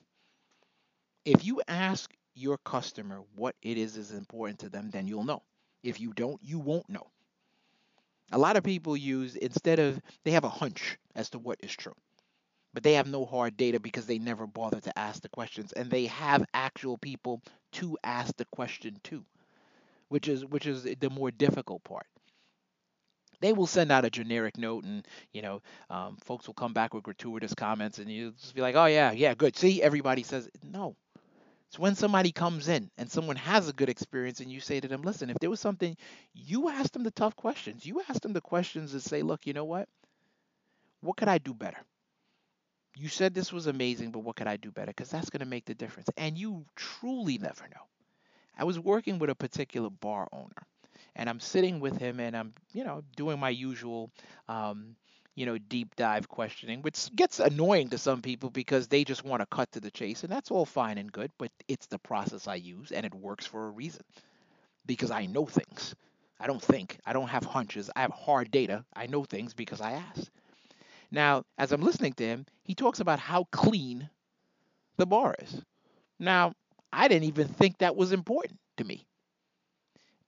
If 1.23 1.45
you 1.45 1.61
ask 1.67 2.11
your 2.35 2.57
customer 2.57 3.21
what 3.35 3.55
it 3.61 3.77
is 3.77 3.95
is 3.95 4.11
important 4.11 4.59
to 4.59 4.69
them, 4.69 4.89
then 4.89 5.07
you'll 5.07 5.23
know. 5.23 5.41
If 5.83 5.99
you 5.99 6.13
don't, 6.13 6.41
you 6.43 6.59
won't 6.59 6.89
know. 6.89 7.11
A 8.31 8.39
lot 8.39 8.57
of 8.57 8.63
people 8.63 8.97
use, 8.97 9.35
instead 9.35 9.77
of, 9.79 10.01
they 10.23 10.31
have 10.31 10.43
a 10.43 10.49
hunch 10.49 10.97
as 11.15 11.29
to 11.31 11.39
what 11.39 11.59
is 11.61 11.71
true, 11.75 11.95
but 12.73 12.83
they 12.83 12.93
have 12.93 13.07
no 13.07 13.25
hard 13.25 13.57
data 13.57 13.79
because 13.79 14.05
they 14.07 14.19
never 14.19 14.47
bother 14.47 14.81
to 14.81 14.99
ask 14.99 15.21
the 15.21 15.29
questions, 15.29 15.73
and 15.73 15.89
they 15.91 16.07
have 16.07 16.45
actual 16.53 16.97
people 16.97 17.41
to 17.73 17.97
ask 18.03 18.35
the 18.37 18.45
question 18.45 18.99
to, 19.05 19.25
which 20.09 20.27
is 20.27 20.45
which 20.45 20.65
is 20.67 20.83
the 20.83 21.09
more 21.09 21.31
difficult 21.31 21.83
part. 21.83 22.07
They 23.41 23.53
will 23.53 23.67
send 23.67 23.91
out 23.91 24.05
a 24.05 24.09
generic 24.09 24.57
note, 24.57 24.83
and 24.85 25.07
you 25.33 25.41
know, 25.41 25.61
um, 25.89 26.17
folks 26.17 26.47
will 26.47 26.53
come 26.53 26.73
back 26.73 26.93
with 26.93 27.03
gratuitous 27.03 27.53
comments, 27.53 27.97
and 27.99 28.09
you'll 28.11 28.31
just 28.31 28.55
be 28.55 28.61
like, 28.61 28.75
"Oh 28.75 28.85
yeah, 28.85 29.11
yeah, 29.11 29.33
good." 29.33 29.55
See, 29.55 29.81
everybody 29.81 30.23
says 30.23 30.49
no. 30.63 30.95
It's 31.69 31.77
when 31.79 31.95
somebody 31.95 32.31
comes 32.31 32.67
in 32.67 32.89
and 32.97 33.11
someone 33.11 33.35
has 33.35 33.69
a 33.69 33.73
good 33.73 33.89
experience 33.89 34.39
and 34.39 34.51
you 34.51 34.59
say 34.59 34.79
to 34.79 34.87
them, 34.87 35.03
listen, 35.03 35.29
if 35.29 35.37
there 35.37 35.51
was 35.51 35.59
something, 35.59 35.95
you 36.33 36.67
ask 36.69 36.91
them 36.91 37.03
the 37.03 37.11
tough 37.11 37.35
questions. 37.35 37.85
You 37.85 38.01
ask 38.09 38.21
them 38.21 38.33
the 38.33 38.41
questions 38.41 38.93
and 38.93 39.03
say, 39.03 39.21
look, 39.21 39.45
you 39.45 39.53
know 39.53 39.65
what? 39.65 39.87
What 41.01 41.15
could 41.17 41.27
I 41.27 41.37
do 41.37 41.53
better? 41.53 41.77
You 42.95 43.07
said 43.07 43.35
this 43.35 43.53
was 43.53 43.67
amazing, 43.67 44.11
but 44.11 44.19
what 44.19 44.35
could 44.35 44.47
I 44.47 44.57
do 44.57 44.71
better? 44.71 44.87
Because 44.87 45.11
that's 45.11 45.29
going 45.29 45.41
to 45.41 45.45
make 45.45 45.65
the 45.65 45.75
difference. 45.75 46.09
And 46.17 46.37
you 46.37 46.65
truly 46.75 47.37
never 47.37 47.63
know. 47.63 47.85
I 48.57 48.63
was 48.63 48.79
working 48.79 49.19
with 49.19 49.29
a 49.29 49.35
particular 49.35 49.91
bar 49.91 50.27
owner 50.33 50.67
and 51.15 51.29
I'm 51.29 51.39
sitting 51.39 51.79
with 51.79 51.97
him 51.97 52.19
and 52.19 52.35
I'm, 52.35 52.53
you 52.73 52.83
know, 52.83 53.03
doing 53.15 53.39
my 53.39 53.49
usual 53.49 54.11
um, 54.47 54.95
you 55.39 55.45
know, 55.45 55.57
deep 55.57 55.95
dive 55.95 56.27
questioning, 56.27 56.81
which 56.81 57.15
gets 57.15 57.39
annoying 57.39 57.87
to 57.87 57.97
some 57.97 58.21
people 58.21 58.49
because 58.49 58.89
they 58.89 59.05
just 59.05 59.23
want 59.23 59.41
to 59.41 59.45
cut 59.45 59.71
to 59.71 59.79
the 59.79 59.89
chase, 59.89 60.23
and 60.23 60.31
that's 60.31 60.51
all 60.51 60.65
fine 60.65 60.97
and 60.97 61.13
good, 61.13 61.31
but 61.37 61.49
it's 61.69 61.87
the 61.87 61.97
process 61.97 62.45
I 62.45 62.55
use 62.55 62.91
and 62.91 63.05
it 63.05 63.15
works 63.15 63.45
for 63.45 63.67
a 63.67 63.69
reason. 63.69 64.01
Because 64.85 65.11
I 65.11 65.27
know 65.27 65.45
things. 65.45 65.95
I 66.41 66.47
don't 66.47 66.61
think. 66.61 66.99
I 67.05 67.13
don't 67.13 67.29
have 67.29 67.45
hunches. 67.45 67.89
I 67.95 68.01
have 68.01 68.11
hard 68.11 68.51
data. 68.51 68.83
I 68.93 69.07
know 69.07 69.23
things 69.23 69.53
because 69.53 69.79
I 69.79 69.93
asked. 69.93 70.29
Now, 71.09 71.43
as 71.57 71.71
I'm 71.71 71.83
listening 71.83 72.13
to 72.13 72.25
him, 72.25 72.45
he 72.63 72.75
talks 72.75 72.99
about 72.99 73.19
how 73.19 73.45
clean 73.53 74.09
the 74.97 75.05
bar 75.05 75.35
is. 75.41 75.61
Now, 76.19 76.51
I 76.91 77.07
didn't 77.07 77.29
even 77.29 77.47
think 77.47 77.77
that 77.77 77.95
was 77.95 78.11
important 78.11 78.59
to 78.75 78.83
me. 78.83 79.05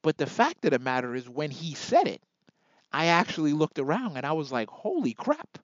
But 0.03 0.17
the 0.17 0.25
fact 0.25 0.63
of 0.63 0.71
the 0.71 0.79
matter 0.79 1.13
is, 1.15 1.27
when 1.27 1.51
he 1.51 1.73
said 1.73 2.07
it, 2.07 2.21
I 2.93 3.07
actually 3.07 3.53
looked 3.53 3.79
around 3.79 4.17
and 4.17 4.25
I 4.25 4.33
was 4.33 4.51
like, 4.51 4.69
holy 4.69 5.13
crap, 5.13 5.57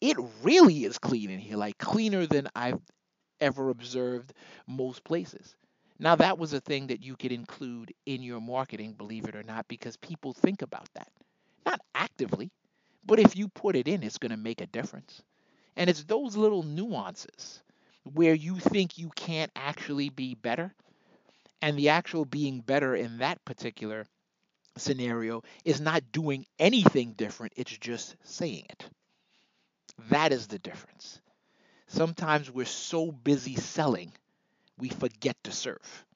it 0.00 0.16
really 0.42 0.84
is 0.84 0.98
clean 0.98 1.30
in 1.30 1.38
here, 1.38 1.56
like 1.56 1.78
cleaner 1.78 2.26
than 2.26 2.48
I've 2.54 2.80
ever 3.40 3.70
observed 3.70 4.32
most 4.66 5.04
places. 5.04 5.56
Now, 5.98 6.16
that 6.16 6.38
was 6.38 6.52
a 6.52 6.60
thing 6.60 6.88
that 6.88 7.02
you 7.02 7.16
could 7.16 7.32
include 7.32 7.94
in 8.06 8.22
your 8.22 8.40
marketing, 8.40 8.94
believe 8.94 9.26
it 9.26 9.36
or 9.36 9.42
not, 9.42 9.66
because 9.68 9.96
people 9.96 10.34
think 10.34 10.62
about 10.62 10.88
that. 10.94 11.08
Not 11.64 11.80
actively, 11.94 12.50
but 13.06 13.18
if 13.18 13.36
you 13.36 13.48
put 13.48 13.76
it 13.76 13.88
in, 13.88 14.02
it's 14.02 14.18
going 14.18 14.30
to 14.30 14.36
make 14.36 14.60
a 14.60 14.66
difference. 14.66 15.22
And 15.76 15.90
it's 15.90 16.04
those 16.04 16.36
little 16.36 16.62
nuances 16.62 17.62
where 18.14 18.34
you 18.34 18.56
think 18.58 18.98
you 18.98 19.10
can't 19.16 19.52
actually 19.56 20.10
be 20.10 20.34
better, 20.34 20.74
and 21.62 21.78
the 21.78 21.90
actual 21.90 22.24
being 22.24 22.60
better 22.60 22.94
in 22.94 23.18
that 23.18 23.44
particular 23.44 24.06
scenario 24.76 25.42
is 25.64 25.80
not 25.80 26.12
doing 26.12 26.46
anything 26.58 27.12
different, 27.12 27.52
it's 27.56 27.76
just 27.78 28.16
saying 28.24 28.66
it. 28.70 28.88
That 30.10 30.32
is 30.32 30.46
the 30.46 30.58
difference. 30.58 31.20
Sometimes 31.88 32.50
we're 32.50 32.66
so 32.66 33.12
busy 33.12 33.56
selling, 33.56 34.12
we 34.78 34.88
forget 34.90 35.36
to 35.44 35.52
serve. 35.52 36.06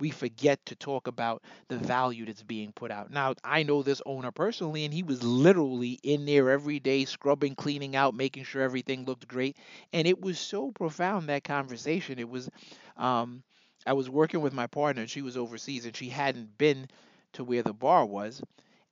We 0.00 0.10
forget 0.10 0.64
to 0.66 0.76
talk 0.76 1.06
about 1.08 1.42
the 1.68 1.78
value 1.78 2.26
that's 2.26 2.42
being 2.42 2.72
put 2.72 2.90
out. 2.90 3.10
Now, 3.10 3.34
I 3.44 3.64
know 3.64 3.82
this 3.82 4.02
owner 4.06 4.32
personally, 4.32 4.84
and 4.84 4.94
he 4.94 5.02
was 5.04 5.22
literally 5.22 6.00
in 6.02 6.26
there 6.26 6.50
every 6.50 6.80
day, 6.80 7.04
scrubbing, 7.04 7.54
cleaning 7.54 7.96
out, 7.96 8.14
making 8.14 8.44
sure 8.44 8.62
everything 8.62 9.04
looked 9.06 9.28
great. 9.28 9.56
And 9.92 10.08
it 10.08 10.20
was 10.20 10.38
so 10.40 10.72
profound 10.72 11.28
that 11.28 11.44
conversation. 11.44 12.18
It 12.18 12.28
was, 12.28 12.50
um, 12.96 13.42
I 13.86 13.94
was 13.94 14.10
working 14.10 14.40
with 14.40 14.52
my 14.54 14.66
partner, 14.68 15.02
and 15.02 15.10
she 15.10 15.22
was 15.22 15.36
overseas, 15.36 15.86
and 15.86 15.96
she 15.96 16.10
hadn't 16.10 16.58
been 16.58 16.88
to 17.34 17.44
where 17.44 17.62
the 17.62 17.72
bar 17.74 18.06
was. 18.06 18.42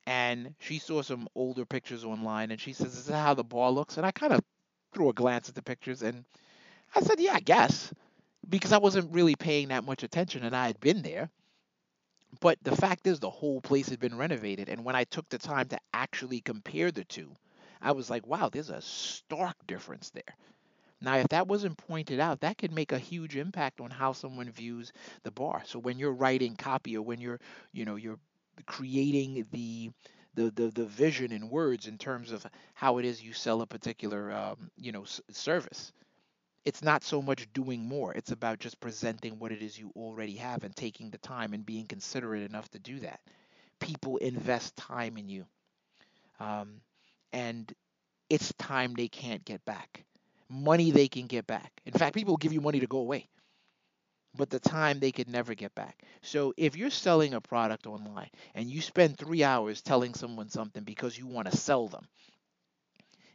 And 0.07 0.55
she 0.59 0.79
saw 0.79 1.01
some 1.03 1.27
older 1.35 1.65
pictures 1.65 2.05
online, 2.05 2.51
and 2.51 2.59
she 2.61 2.73
says, 2.73 2.95
"Is 2.97 3.05
that 3.07 3.19
how 3.21 3.33
the 3.35 3.43
bar 3.43 3.71
looks?" 3.71 3.97
And 3.97 4.05
I 4.05 4.11
kind 4.11 4.33
of 4.33 4.41
threw 4.93 5.09
a 5.09 5.13
glance 5.13 5.49
at 5.49 5.55
the 5.55 5.63
pictures, 5.63 6.03
and 6.03 6.25
I 6.95 7.01
said, 7.01 7.19
"Yeah, 7.19 7.33
I 7.35 7.41
guess." 7.41 7.93
because 8.49 8.71
I 8.73 8.77
wasn't 8.79 9.13
really 9.13 9.35
paying 9.35 9.69
that 9.69 9.83
much 9.85 10.03
attention 10.03 10.43
and 10.43 10.55
I 10.55 10.67
had 10.67 10.79
been 10.79 11.01
there. 11.01 11.29
But 12.41 12.57
the 12.63 12.75
fact 12.75 13.07
is, 13.07 13.19
the 13.19 13.29
whole 13.29 13.61
place 13.61 13.87
had 13.89 13.99
been 13.99 14.17
renovated. 14.17 14.67
And 14.69 14.83
when 14.83 14.95
I 14.95 15.03
took 15.05 15.29
the 15.29 15.37
time 15.37 15.67
to 15.69 15.79
actually 15.93 16.41
compare 16.41 16.91
the 16.91 17.03
two, 17.05 17.35
I 17.81 17.91
was 17.93 18.09
like, 18.09 18.25
wow, 18.27 18.49
there's 18.49 18.69
a 18.69 18.81
stark 18.81 19.55
difference 19.67 20.09
there. 20.09 20.35
Now, 21.01 21.17
if 21.17 21.29
that 21.29 21.47
wasn't 21.47 21.77
pointed 21.77 22.19
out, 22.19 22.41
that 22.41 22.57
could 22.57 22.71
make 22.73 22.91
a 22.91 22.99
huge 22.99 23.35
impact 23.37 23.81
on 23.81 23.91
how 23.91 24.13
someone 24.13 24.51
views 24.51 24.91
the 25.23 25.31
bar. 25.31 25.63
So 25.65 25.79
when 25.79 25.99
you're 25.99 26.13
writing 26.13 26.55
copy 26.55 26.97
or 26.97 27.03
when 27.03 27.21
you're, 27.21 27.39
you 27.71 27.85
know, 27.85 27.95
you're 27.95 28.19
creating 28.65 29.47
the 29.51 29.91
the, 30.35 30.51
the, 30.51 30.67
the 30.71 30.85
vision 30.85 31.31
in 31.31 31.49
words 31.49 31.87
in 31.87 31.97
terms 31.97 32.31
of 32.31 32.45
how 32.73 32.97
it 32.99 33.05
is 33.05 33.21
you 33.21 33.33
sell 33.33 33.61
a 33.61 33.67
particular 33.67 34.31
um, 34.31 34.71
you 34.77 34.91
know 34.91 35.03
s- 35.03 35.21
service 35.31 35.91
it's 36.65 36.83
not 36.83 37.03
so 37.03 37.21
much 37.21 37.51
doing 37.53 37.87
more. 37.87 38.13
It's 38.13 38.31
about 38.31 38.59
just 38.59 38.79
presenting 38.79 39.39
what 39.39 39.51
it 39.51 39.61
is 39.61 39.77
you 39.79 39.91
already 39.95 40.35
have 40.35 40.63
and 40.63 40.75
taking 40.75 41.09
the 41.09 41.17
time 41.17 41.53
and 41.53 41.65
being 41.65 41.85
considerate 41.87 42.43
enough 42.43 42.69
to 42.71 42.79
do 42.79 42.99
that. 42.99 43.19
People 43.79 44.17
invest 44.17 44.75
time 44.75 45.17
in 45.17 45.29
you. 45.29 45.45
Um, 46.39 46.81
and 47.33 47.71
it's 48.29 48.53
time 48.53 48.93
they 48.95 49.07
can't 49.07 49.43
get 49.45 49.63
back. 49.65 50.05
Money 50.49 50.91
they 50.91 51.07
can 51.07 51.27
get 51.27 51.47
back. 51.47 51.81
In 51.85 51.93
fact, 51.93 52.15
people 52.15 52.37
give 52.37 52.53
you 52.53 52.61
money 52.61 52.79
to 52.81 52.87
go 52.87 52.99
away, 52.99 53.27
but 54.35 54.49
the 54.49 54.59
time 54.59 54.99
they 54.99 55.11
could 55.11 55.29
never 55.29 55.53
get 55.55 55.75
back. 55.75 56.03
So 56.21 56.53
if 56.57 56.75
you're 56.77 56.89
selling 56.91 57.33
a 57.35 57.41
product 57.41 57.87
online 57.87 58.29
and 58.55 58.69
you 58.69 58.81
spend 58.81 59.17
three 59.17 59.43
hours 59.43 59.81
telling 59.81 60.13
someone 60.15 60.49
something 60.49 60.83
because 60.83 61.17
you 61.17 61.27
want 61.27 61.49
to 61.51 61.57
sell 61.57 61.87
them, 61.87 62.07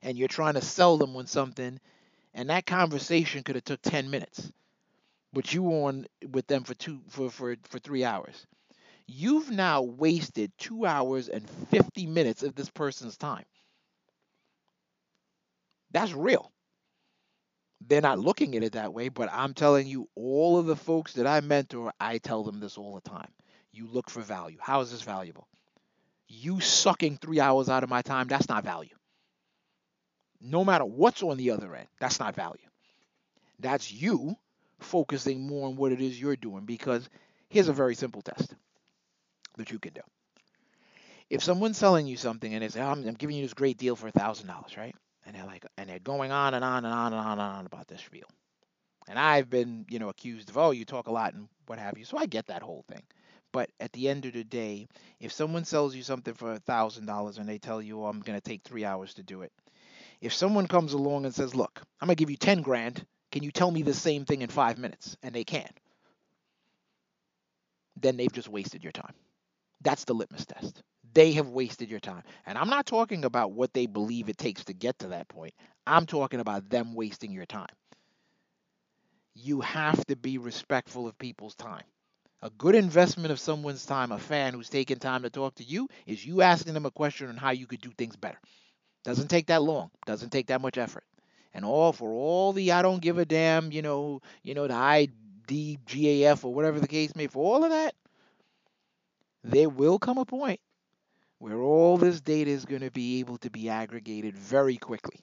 and 0.03 0.17
you're 0.17 0.29
trying 0.29 0.55
to 0.55 0.63
sell 0.63 0.97
them 0.99 1.17
on 1.17 1.27
something 1.27 1.81
and 2.35 2.51
that 2.51 2.67
conversation 2.67 3.43
could 3.45 3.57
have 3.57 3.65
took 3.65 3.83
10 3.83 4.11
minutes 4.11 4.53
but 5.33 5.53
you 5.55 5.63
were 5.65 5.89
on 5.89 6.07
with 6.33 6.47
them 6.49 6.65
for 6.65 6.75
two 6.75 7.01
for, 7.11 7.31
for 7.31 7.57
for 7.65 7.79
three 7.81 8.05
hours 8.05 8.47
you've 9.07 9.51
now 9.51 9.83
wasted 9.83 10.53
two 10.59 10.87
hours 10.87 11.29
and 11.29 11.49
50 11.71 12.07
minutes 12.07 12.43
of 12.45 12.55
this 12.57 12.71
person's 12.71 13.19
time 13.19 13.45
that's 15.93 16.13
real 16.15 16.53
they're 17.89 18.01
not 18.01 18.19
looking 18.19 18.57
at 18.57 18.65
it 18.65 18.73
that 18.73 18.95
way 18.95 19.09
but 19.09 19.29
i'm 19.33 19.55
telling 19.55 19.87
you 19.87 20.09
all 20.17 20.59
of 20.59 20.67
the 20.67 20.77
folks 20.77 21.15
that 21.15 21.27
i 21.27 21.41
mentor 21.41 21.93
i 22.01 22.19
tell 22.19 22.45
them 22.45 22.61
this 22.61 22.79
all 22.79 22.95
the 22.95 23.11
time 23.11 23.31
you 23.73 23.89
look 23.89 24.11
for 24.11 24.23
value 24.23 24.59
how 24.61 24.81
is 24.81 24.91
this 24.93 25.03
valuable 25.03 25.49
you 26.29 26.61
sucking 26.61 27.17
three 27.19 27.41
hours 27.41 27.69
out 27.69 27.85
of 27.85 27.91
my 27.91 28.03
time 28.03 28.29
that's 28.29 28.49
not 28.49 28.65
value 28.65 28.89
no 30.41 30.65
matter 30.65 30.85
what's 30.85 31.23
on 31.23 31.39
the 31.39 31.51
other 31.53 31.75
end, 31.75 31.89
that's 32.01 32.21
not 32.21 32.35
value. 32.37 32.69
That's 33.61 33.93
you 33.93 34.37
focusing 34.81 35.47
more 35.47 35.69
on 35.69 35.77
what 35.77 35.93
it 35.93 36.01
is 36.01 36.21
you're 36.21 36.37
doing 36.37 36.65
because 36.67 37.09
here's 37.49 37.69
a 37.69 37.73
very 37.73 37.95
simple 37.95 38.23
test 38.23 38.55
that 39.57 39.71
you 39.71 39.79
can 39.79 39.95
do. 39.95 40.01
If 41.31 41.43
someone's 41.43 41.79
selling 41.79 42.07
you 42.07 42.17
something 42.17 42.53
and 42.55 42.63
they 42.63 42.69
say, 42.69 42.81
oh, 42.81 42.91
I'm, 42.91 43.07
I'm 43.07 43.15
giving 43.15 43.37
you 43.37 43.43
this 43.45 43.55
great 43.55 43.79
deal 43.79 43.97
for 43.97 44.09
a 44.09 44.13
thousand 44.13 44.49
dollars, 44.49 44.77
right? 44.77 44.95
And 45.27 45.35
they're 45.35 45.47
like, 45.47 45.65
and 45.79 45.89
they're 45.89 45.99
going 45.99 46.33
on 46.33 46.55
and 46.55 46.65
on 46.65 46.85
and 46.85 46.95
on 46.95 47.13
and 47.13 47.21
on 47.21 47.33
and 47.33 47.41
on 47.41 47.67
about 47.67 47.89
this 47.89 48.03
spiel. 48.03 48.29
And 49.09 49.19
I've 49.19 49.51
been, 49.51 49.87
you 49.89 49.99
know, 49.99 50.09
accused 50.09 50.51
of, 50.51 50.59
oh, 50.59 50.71
you 50.71 50.85
talk 50.85 51.07
a 51.09 51.13
lot 51.13 51.35
and 51.35 51.49
what 51.67 51.79
have 51.79 51.99
you. 51.99 52.05
So 52.05 52.17
I 52.19 52.27
get 52.27 52.47
that 52.47 52.63
whole 52.63 52.85
thing. 52.89 53.03
But 53.53 53.71
at 53.79 53.93
the 53.93 54.09
end 54.09 54.27
of 54.27 54.33
the 54.33 54.45
day, 54.45 54.89
if 55.21 55.33
someone 55.33 55.65
sells 55.65 55.95
you 55.95 56.03
something 56.03 56.35
for 56.35 56.53
a 56.53 56.59
thousand 56.59 57.07
dollars 57.07 57.39
and 57.39 57.49
they 57.49 57.59
tell 57.59 57.81
you, 57.81 58.03
oh, 58.03 58.07
I'm 58.07 58.21
going 58.21 58.39
to 58.39 58.45
take 58.45 58.63
three 58.65 58.85
hours 58.85 59.15
to 59.15 59.23
do 59.23 59.43
it, 59.43 59.53
if 60.21 60.33
someone 60.33 60.67
comes 60.67 60.93
along 60.93 61.25
and 61.25 61.35
says, 61.35 61.55
"Look, 61.55 61.81
I'm 62.01 62.07
going 62.07 62.17
to 62.17 62.21
give 62.21 62.31
you 62.31 62.37
10 62.37 62.63
grand. 62.63 63.05
Can 63.31 63.43
you 63.43 63.51
tell 63.53 63.71
me 63.71 63.83
the 63.83 63.95
same 63.95 64.25
thing 64.25 64.43
in 64.43 64.49
5 64.49 64.79
minutes?" 64.79 65.17
and 65.23 65.35
they 65.35 65.45
can, 65.45 65.69
then 67.97 68.17
they've 68.17 68.33
just 68.33 68.49
wasted 68.49 68.83
your 68.83 68.93
time. 68.93 69.15
That's 69.83 70.05
the 70.05 70.15
litmus 70.15 70.47
test. 70.47 70.83
They 71.15 71.33
have 71.33 71.49
wasted 71.49 71.91
your 71.91 72.01
time. 72.01 72.25
And 72.45 72.59
I'm 72.59 72.69
not 72.69 72.87
talking 72.87 73.25
about 73.25 73.53
what 73.53 73.73
they 73.73 73.87
believe 73.87 74.29
it 74.29 74.37
takes 74.37 74.65
to 74.65 74.73
get 74.73 74.99
to 74.99 75.09
that 75.09 75.29
point. 75.29 75.55
I'm 75.87 76.07
talking 76.07 76.41
about 76.41 76.69
them 76.69 76.95
wasting 76.95 77.31
your 77.31 77.47
time. 77.47 77.69
You 79.35 79.61
have 79.61 80.05
to 80.07 80.17
be 80.17 80.39
respectful 80.39 81.07
of 81.07 81.17
people's 81.19 81.55
time. 81.55 81.85
A 82.43 82.51
good 82.51 82.75
investment 82.75 83.31
of 83.31 83.41
someone's 83.41 83.87
time, 83.87 84.13
a 84.13 84.19
fan 84.19 84.53
who's 84.55 84.69
taking 84.69 84.99
time 84.99 85.23
to 85.23 85.31
talk 85.31 85.55
to 85.57 85.65
you, 85.65 85.89
is 86.07 86.27
you 86.27 86.43
asking 86.43 86.75
them 86.75 86.85
a 86.85 86.91
question 86.91 87.29
on 87.29 87.37
how 87.37 87.51
you 87.51 87.67
could 87.67 87.81
do 87.81 87.91
things 87.97 88.17
better. 88.17 88.39
Doesn't 89.05 89.29
take 89.29 89.47
that 89.47 89.63
long. 89.63 89.91
Doesn't 90.07 90.31
take 90.31 90.49
that 90.49 90.61
much 90.61 90.79
effort. 90.79 91.05
And 91.55 91.65
all 91.65 91.93
for 91.93 92.13
all 92.13 92.53
the 92.53 92.73
I 92.73 92.83
don't 92.83 93.01
give 93.01 93.19
a 93.19 93.25
damn, 93.25 93.71
you 93.71 93.83
know, 93.83 94.21
you 94.43 94.55
know, 94.55 94.67
the 94.67 94.75
IDGAF 94.75 96.45
or 96.45 96.53
whatever 96.53 96.81
the 96.81 96.89
case 96.89 97.15
may, 97.15 97.25
be, 97.25 97.31
for 97.31 97.45
all 97.45 97.65
of 97.65 97.71
that, 97.71 97.95
there 99.45 99.69
will 99.69 99.99
come 99.99 100.19
a 100.19 100.25
point 100.25 100.61
where 101.45 101.61
all 101.61 101.99
this 101.99 102.23
data 102.23 102.51
is 102.51 102.65
going 102.65 102.81
to 102.81 102.91
be 102.91 103.21
able 103.21 103.37
to 103.37 103.51
be 103.51 103.69
aggregated 103.69 104.35
very 104.35 104.79
quickly. 104.79 105.21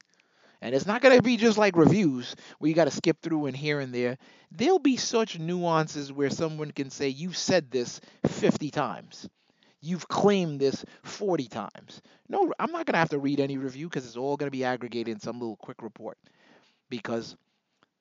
And 0.61 0.75
it's 0.75 0.85
not 0.85 1.01
going 1.01 1.17
to 1.17 1.23
be 1.23 1.35
just 1.35 1.57
like 1.57 1.75
reviews 1.75 2.35
where 2.59 2.69
you 2.69 2.75
got 2.75 2.85
to 2.85 2.91
skip 2.91 3.19
through 3.23 3.47
and 3.47 3.57
here 3.57 3.79
and 3.79 3.91
there. 3.91 4.19
There'll 4.51 4.77
be 4.77 4.97
such 4.97 5.39
nuances 5.39 6.13
where 6.13 6.29
someone 6.29 6.69
can 6.69 6.91
say, 6.91 7.07
You've 7.07 7.37
said 7.37 7.71
this 7.71 7.99
50 8.27 8.69
times. 8.69 9.27
You've 9.81 10.07
claimed 10.07 10.59
this 10.59 10.85
40 11.01 11.47
times. 11.47 12.03
No, 12.29 12.53
I'm 12.59 12.71
not 12.71 12.85
going 12.85 12.93
to 12.93 12.99
have 12.99 13.09
to 13.09 13.17
read 13.17 13.39
any 13.39 13.57
review 13.57 13.89
because 13.89 14.05
it's 14.05 14.15
all 14.15 14.37
going 14.37 14.45
to 14.45 14.55
be 14.55 14.63
aggregated 14.63 15.11
in 15.11 15.19
some 15.19 15.39
little 15.39 15.57
quick 15.57 15.81
report 15.81 16.19
because 16.87 17.35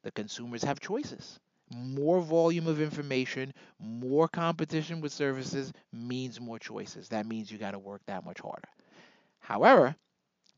the 0.02 0.12
consumers 0.12 0.62
have 0.64 0.78
choices. 0.78 1.40
More 1.72 2.20
volume 2.20 2.66
of 2.66 2.80
information, 2.80 3.54
more 3.78 4.26
competition 4.26 5.00
with 5.00 5.12
services 5.12 5.72
means 5.92 6.40
more 6.40 6.58
choices. 6.58 7.08
That 7.10 7.26
means 7.26 7.50
you 7.50 7.58
got 7.58 7.72
to 7.72 7.78
work 7.78 8.02
that 8.06 8.24
much 8.24 8.40
harder. 8.40 8.68
However, 9.38 9.94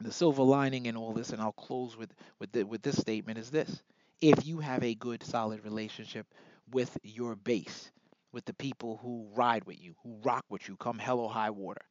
the 0.01 0.11
silver 0.11 0.43
lining 0.43 0.87
in 0.87 0.97
all 0.97 1.13
this, 1.13 1.31
and 1.31 1.41
I'll 1.41 1.53
close 1.53 1.97
with 1.97 2.13
with, 2.39 2.53
the, 2.53 2.65
with 2.65 2.83
this 2.83 2.97
statement, 2.97 3.39
is 3.39 3.51
this: 3.51 3.83
if 4.23 4.47
you 4.47 4.59
have 4.61 4.83
a 4.83 4.95
good, 4.95 5.23
solid 5.23 5.65
relationship 5.65 6.27
with 6.71 6.97
your 7.03 7.37
base, 7.37 7.91
with 8.33 8.47
the 8.47 8.55
people 8.55 8.99
who 9.03 9.29
ride 9.35 9.65
with 9.65 9.83
you, 9.83 9.95
who 10.03 10.17
rock 10.25 10.47
with 10.49 10.67
you, 10.67 10.77
come 10.77 10.99
hell 10.99 11.21
or 11.21 11.31
high 11.31 11.51
water. 11.51 11.83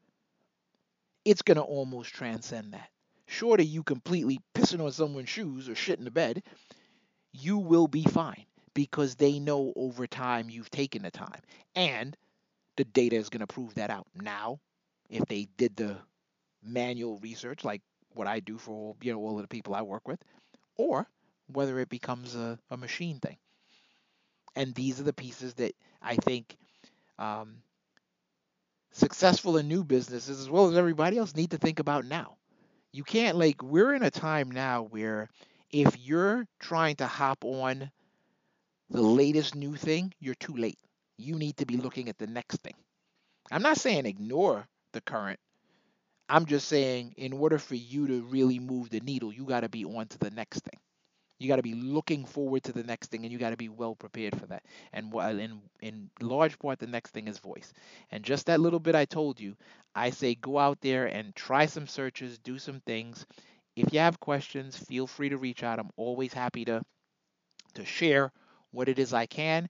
It's 1.23 1.43
going 1.43 1.57
to 1.57 1.63
almost 1.63 2.13
transcend 2.13 2.73
that. 2.73 2.89
Short 3.27 3.59
of 3.59 3.67
you 3.67 3.83
completely 3.83 4.39
pissing 4.55 4.83
on 4.83 4.91
someone's 4.91 5.29
shoes 5.29 5.69
or 5.69 5.75
shit 5.75 5.99
in 5.99 6.05
the 6.05 6.11
bed, 6.11 6.41
you 7.31 7.59
will 7.59 7.87
be 7.87 8.03
fine 8.03 8.45
because 8.73 9.15
they 9.15 9.39
know 9.39 9.73
over 9.75 10.07
time 10.07 10.49
you've 10.49 10.71
taken 10.71 11.03
the 11.03 11.11
time. 11.11 11.41
And 11.75 12.15
the 12.77 12.85
data 12.85 13.15
is 13.15 13.29
going 13.29 13.41
to 13.41 13.47
prove 13.47 13.75
that 13.75 13.89
out. 13.89 14.07
Now, 14.15 14.59
if 15.09 15.25
they 15.25 15.47
did 15.57 15.75
the 15.75 15.97
manual 16.63 17.17
research 17.19 17.63
like 17.63 17.81
what 18.13 18.27
I 18.27 18.39
do 18.39 18.57
for 18.57 18.71
all, 18.71 18.97
you 19.01 19.13
know 19.13 19.19
all 19.19 19.37
of 19.37 19.41
the 19.43 19.47
people 19.47 19.75
I 19.75 19.81
work 19.81 20.07
with, 20.07 20.19
or 20.77 21.07
whether 21.47 21.79
it 21.79 21.89
becomes 21.89 22.35
a, 22.35 22.59
a 22.69 22.77
machine 22.77 23.19
thing. 23.19 23.37
And 24.55 24.73
these 24.75 24.99
are 24.99 25.03
the 25.03 25.13
pieces 25.13 25.53
that 25.55 25.73
I 26.01 26.15
think 26.15 26.57
um, 27.19 27.57
successful 28.91 29.57
in 29.57 29.67
new 29.67 29.83
businesses, 29.83 30.39
as 30.39 30.49
well 30.49 30.69
as 30.69 30.77
everybody 30.77 31.17
else, 31.17 31.35
need 31.35 31.51
to 31.51 31.57
think 31.57 31.79
about 31.79 32.05
now. 32.05 32.37
You 32.91 33.03
can't, 33.03 33.37
like, 33.37 33.63
we're 33.63 33.93
in 33.93 34.03
a 34.03 34.11
time 34.11 34.51
now 34.51 34.83
where 34.83 35.29
if 35.71 35.97
you're 35.99 36.45
trying 36.59 36.97
to 36.97 37.07
hop 37.07 37.45
on 37.45 37.89
the 38.91 39.01
latest 39.01 39.55
new 39.55 39.75
thing, 39.75 40.13
you're 40.19 40.35
too 40.35 40.55
late. 40.55 40.77
You 41.17 41.35
need 41.37 41.57
to 41.57 41.65
be 41.65 41.77
looking 41.77 42.09
at 42.09 42.17
the 42.17 42.27
next 42.27 42.57
thing. 42.57 42.75
I'm 43.51 43.63
not 43.63 43.77
saying 43.77 44.05
ignore 44.05 44.67
the 44.93 45.01
current. 45.01 45.39
I'm 46.29 46.45
just 46.45 46.67
saying, 46.67 47.13
in 47.17 47.33
order 47.33 47.57
for 47.57 47.75
you 47.75 48.07
to 48.07 48.21
really 48.23 48.59
move 48.59 48.89
the 48.89 49.01
needle, 49.01 49.33
you 49.33 49.45
got 49.45 49.61
to 49.61 49.69
be 49.69 49.85
on 49.85 50.07
to 50.07 50.19
the 50.19 50.31
next 50.31 50.61
thing. 50.61 50.79
You 51.39 51.47
got 51.47 51.57
to 51.57 51.63
be 51.63 51.73
looking 51.73 52.25
forward 52.25 52.63
to 52.65 52.73
the 52.73 52.83
next 52.83 53.07
thing, 53.11 53.23
and 53.23 53.31
you 53.31 53.39
got 53.39 53.49
to 53.49 53.57
be 53.57 53.69
well 53.69 53.95
prepared 53.95 54.39
for 54.39 54.45
that. 54.47 54.63
And 54.93 55.13
in 55.13 55.61
in 55.81 56.09
large 56.21 56.59
part, 56.59 56.79
the 56.79 56.87
next 56.87 57.11
thing 57.11 57.27
is 57.27 57.39
voice. 57.39 57.73
And 58.11 58.23
just 58.23 58.45
that 58.45 58.59
little 58.59 58.79
bit 58.79 58.95
I 58.95 59.05
told 59.05 59.39
you, 59.39 59.55
I 59.95 60.11
say 60.11 60.35
go 60.35 60.59
out 60.59 60.79
there 60.81 61.07
and 61.07 61.35
try 61.35 61.65
some 61.65 61.87
searches, 61.87 62.37
do 62.39 62.59
some 62.59 62.81
things. 62.81 63.25
If 63.75 63.91
you 63.93 63.99
have 63.99 64.19
questions, 64.19 64.77
feel 64.77 65.07
free 65.07 65.29
to 65.29 65.37
reach 65.37 65.63
out. 65.63 65.79
I'm 65.79 65.91
always 65.97 66.33
happy 66.33 66.65
to 66.65 66.83
to 67.73 67.85
share 67.85 68.31
what 68.71 68.89
it 68.89 68.99
is 68.99 69.13
I 69.13 69.25
can. 69.27 69.69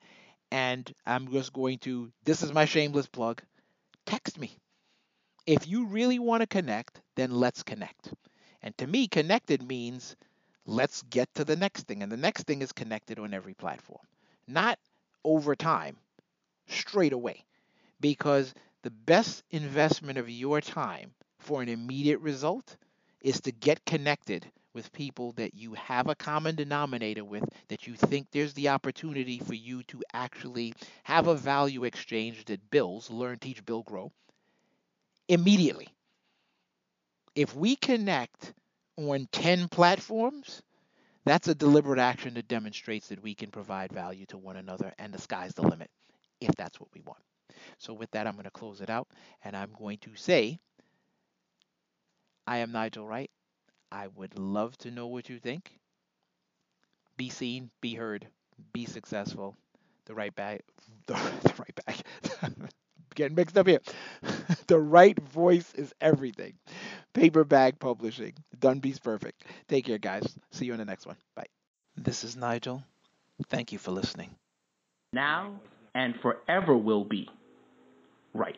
and 0.51 0.93
I'm 1.05 1.31
just 1.31 1.53
going 1.53 1.79
to, 1.79 2.11
this 2.25 2.43
is 2.43 2.53
my 2.53 2.65
shameless 2.65 3.07
plug, 3.07 3.41
text 4.05 4.39
me. 4.39 4.57
If 5.45 5.67
you 5.67 5.85
really 5.87 6.19
want 6.19 6.41
to 6.41 6.47
connect, 6.47 7.01
then 7.15 7.31
let's 7.31 7.63
connect. 7.63 8.13
And 8.63 8.77
to 8.79 8.87
me, 8.87 9.07
connected 9.07 9.61
means 9.61 10.15
let's 10.65 11.03
get 11.03 11.33
to 11.35 11.45
the 11.45 11.55
next 11.55 11.87
thing. 11.87 12.03
And 12.03 12.11
the 12.11 12.17
next 12.17 12.43
thing 12.43 12.61
is 12.61 12.71
connected 12.71 13.19
on 13.19 13.33
every 13.33 13.53
platform, 13.53 14.01
not 14.47 14.79
over 15.23 15.55
time, 15.55 15.97
straight 16.67 17.13
away. 17.13 17.45
Because 18.01 18.53
the 18.83 18.91
best 18.91 19.43
investment 19.51 20.17
of 20.19 20.29
your 20.29 20.61
time 20.61 21.13
for 21.39 21.61
an 21.61 21.69
immediate 21.69 22.19
result 22.19 22.77
is 23.21 23.41
to 23.41 23.51
get 23.51 23.85
connected 23.85 24.51
with 24.73 24.91
people 24.93 25.33
that 25.33 25.53
you 25.53 25.73
have 25.73 26.07
a 26.07 26.15
common 26.15 26.55
denominator 26.55 27.23
with, 27.23 27.43
that 27.69 27.87
you 27.87 27.95
think 27.95 28.27
there's 28.31 28.53
the 28.53 28.69
opportunity 28.69 29.39
for 29.39 29.53
you 29.53 29.83
to 29.83 30.01
actually 30.13 30.73
have 31.03 31.27
a 31.27 31.35
value 31.35 31.83
exchange 31.83 32.45
that 32.45 32.69
builds, 32.71 33.09
learn, 33.09 33.39
teach, 33.39 33.63
build, 33.65 33.85
grow 33.85 34.11
immediately. 35.27 35.87
If 37.35 37.55
we 37.55 37.75
connect 37.77 38.53
on 38.97 39.27
10 39.31 39.69
platforms, 39.69 40.61
that's 41.25 41.47
a 41.47 41.55
deliberate 41.55 41.99
action 41.99 42.33
that 42.33 42.47
demonstrates 42.47 43.07
that 43.09 43.21
we 43.23 43.35
can 43.35 43.51
provide 43.51 43.91
value 43.91 44.25
to 44.27 44.37
one 44.37 44.57
another, 44.57 44.93
and 44.99 45.13
the 45.13 45.21
sky's 45.21 45.53
the 45.53 45.61
limit 45.61 45.89
if 46.41 46.51
that's 46.57 46.79
what 46.79 46.89
we 46.93 47.01
want. 47.01 47.21
So, 47.77 47.93
with 47.93 48.09
that, 48.11 48.27
I'm 48.27 48.33
going 48.33 48.45
to 48.45 48.51
close 48.51 48.81
it 48.81 48.89
out, 48.89 49.07
and 49.43 49.55
I'm 49.55 49.71
going 49.77 49.99
to 49.99 50.15
say, 50.15 50.59
I 52.47 52.57
am 52.57 52.71
Nigel 52.71 53.07
Wright. 53.07 53.29
I 53.91 54.07
would 54.15 54.37
love 54.39 54.77
to 54.79 54.91
know 54.91 55.07
what 55.07 55.29
you 55.29 55.39
think. 55.39 55.71
Be 57.17 57.29
seen, 57.29 57.69
be 57.81 57.93
heard, 57.93 58.27
be 58.73 58.85
successful. 58.85 59.55
The 60.05 60.15
right 60.15 60.33
bag, 60.33 60.61
the, 61.07 61.13
the 61.43 61.53
right 61.57 61.79
bag. 61.85 62.51
Getting 63.15 63.35
mixed 63.35 63.57
up 63.57 63.67
here. 63.67 63.81
the 64.67 64.79
right 64.79 65.19
voice 65.19 65.73
is 65.75 65.93
everything. 65.99 66.53
Paper 67.13 67.43
bag 67.43 67.77
publishing. 67.77 68.33
Done 68.59 68.79
beats 68.79 68.99
perfect. 68.99 69.43
Take 69.67 69.85
care, 69.85 69.97
guys. 69.97 70.23
See 70.51 70.65
you 70.65 70.71
in 70.73 70.79
the 70.79 70.85
next 70.85 71.05
one. 71.05 71.17
Bye. 71.35 71.47
This 71.97 72.23
is 72.23 72.37
Nigel. 72.37 72.83
Thank 73.49 73.73
you 73.73 73.77
for 73.77 73.91
listening. 73.91 74.29
Now 75.13 75.59
and 75.93 76.15
forever 76.21 76.75
will 76.75 77.03
be. 77.03 77.29
Right. 78.33 78.57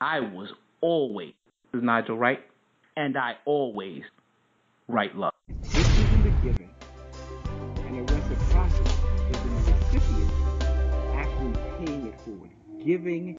I 0.00 0.20
was 0.20 0.52
always 0.80 1.32
this 1.72 1.80
is 1.80 1.84
Nigel 1.84 2.16
Wright, 2.16 2.40
and 2.96 3.16
I 3.16 3.36
always 3.44 4.02
write 4.88 5.16
love. 5.16 5.32
This 5.48 5.86
is 5.86 6.12
in 6.12 6.22
the 6.22 6.30
giving, 6.30 6.70
and 7.86 8.08
the 8.08 8.14
reciprocity 8.14 8.90
is 9.30 9.38
the 9.42 9.50
recipient 9.50 10.32
actually 11.14 11.54
paying 11.78 12.06
it 12.06 12.14
forward, 12.24 12.50
giving 12.84 13.36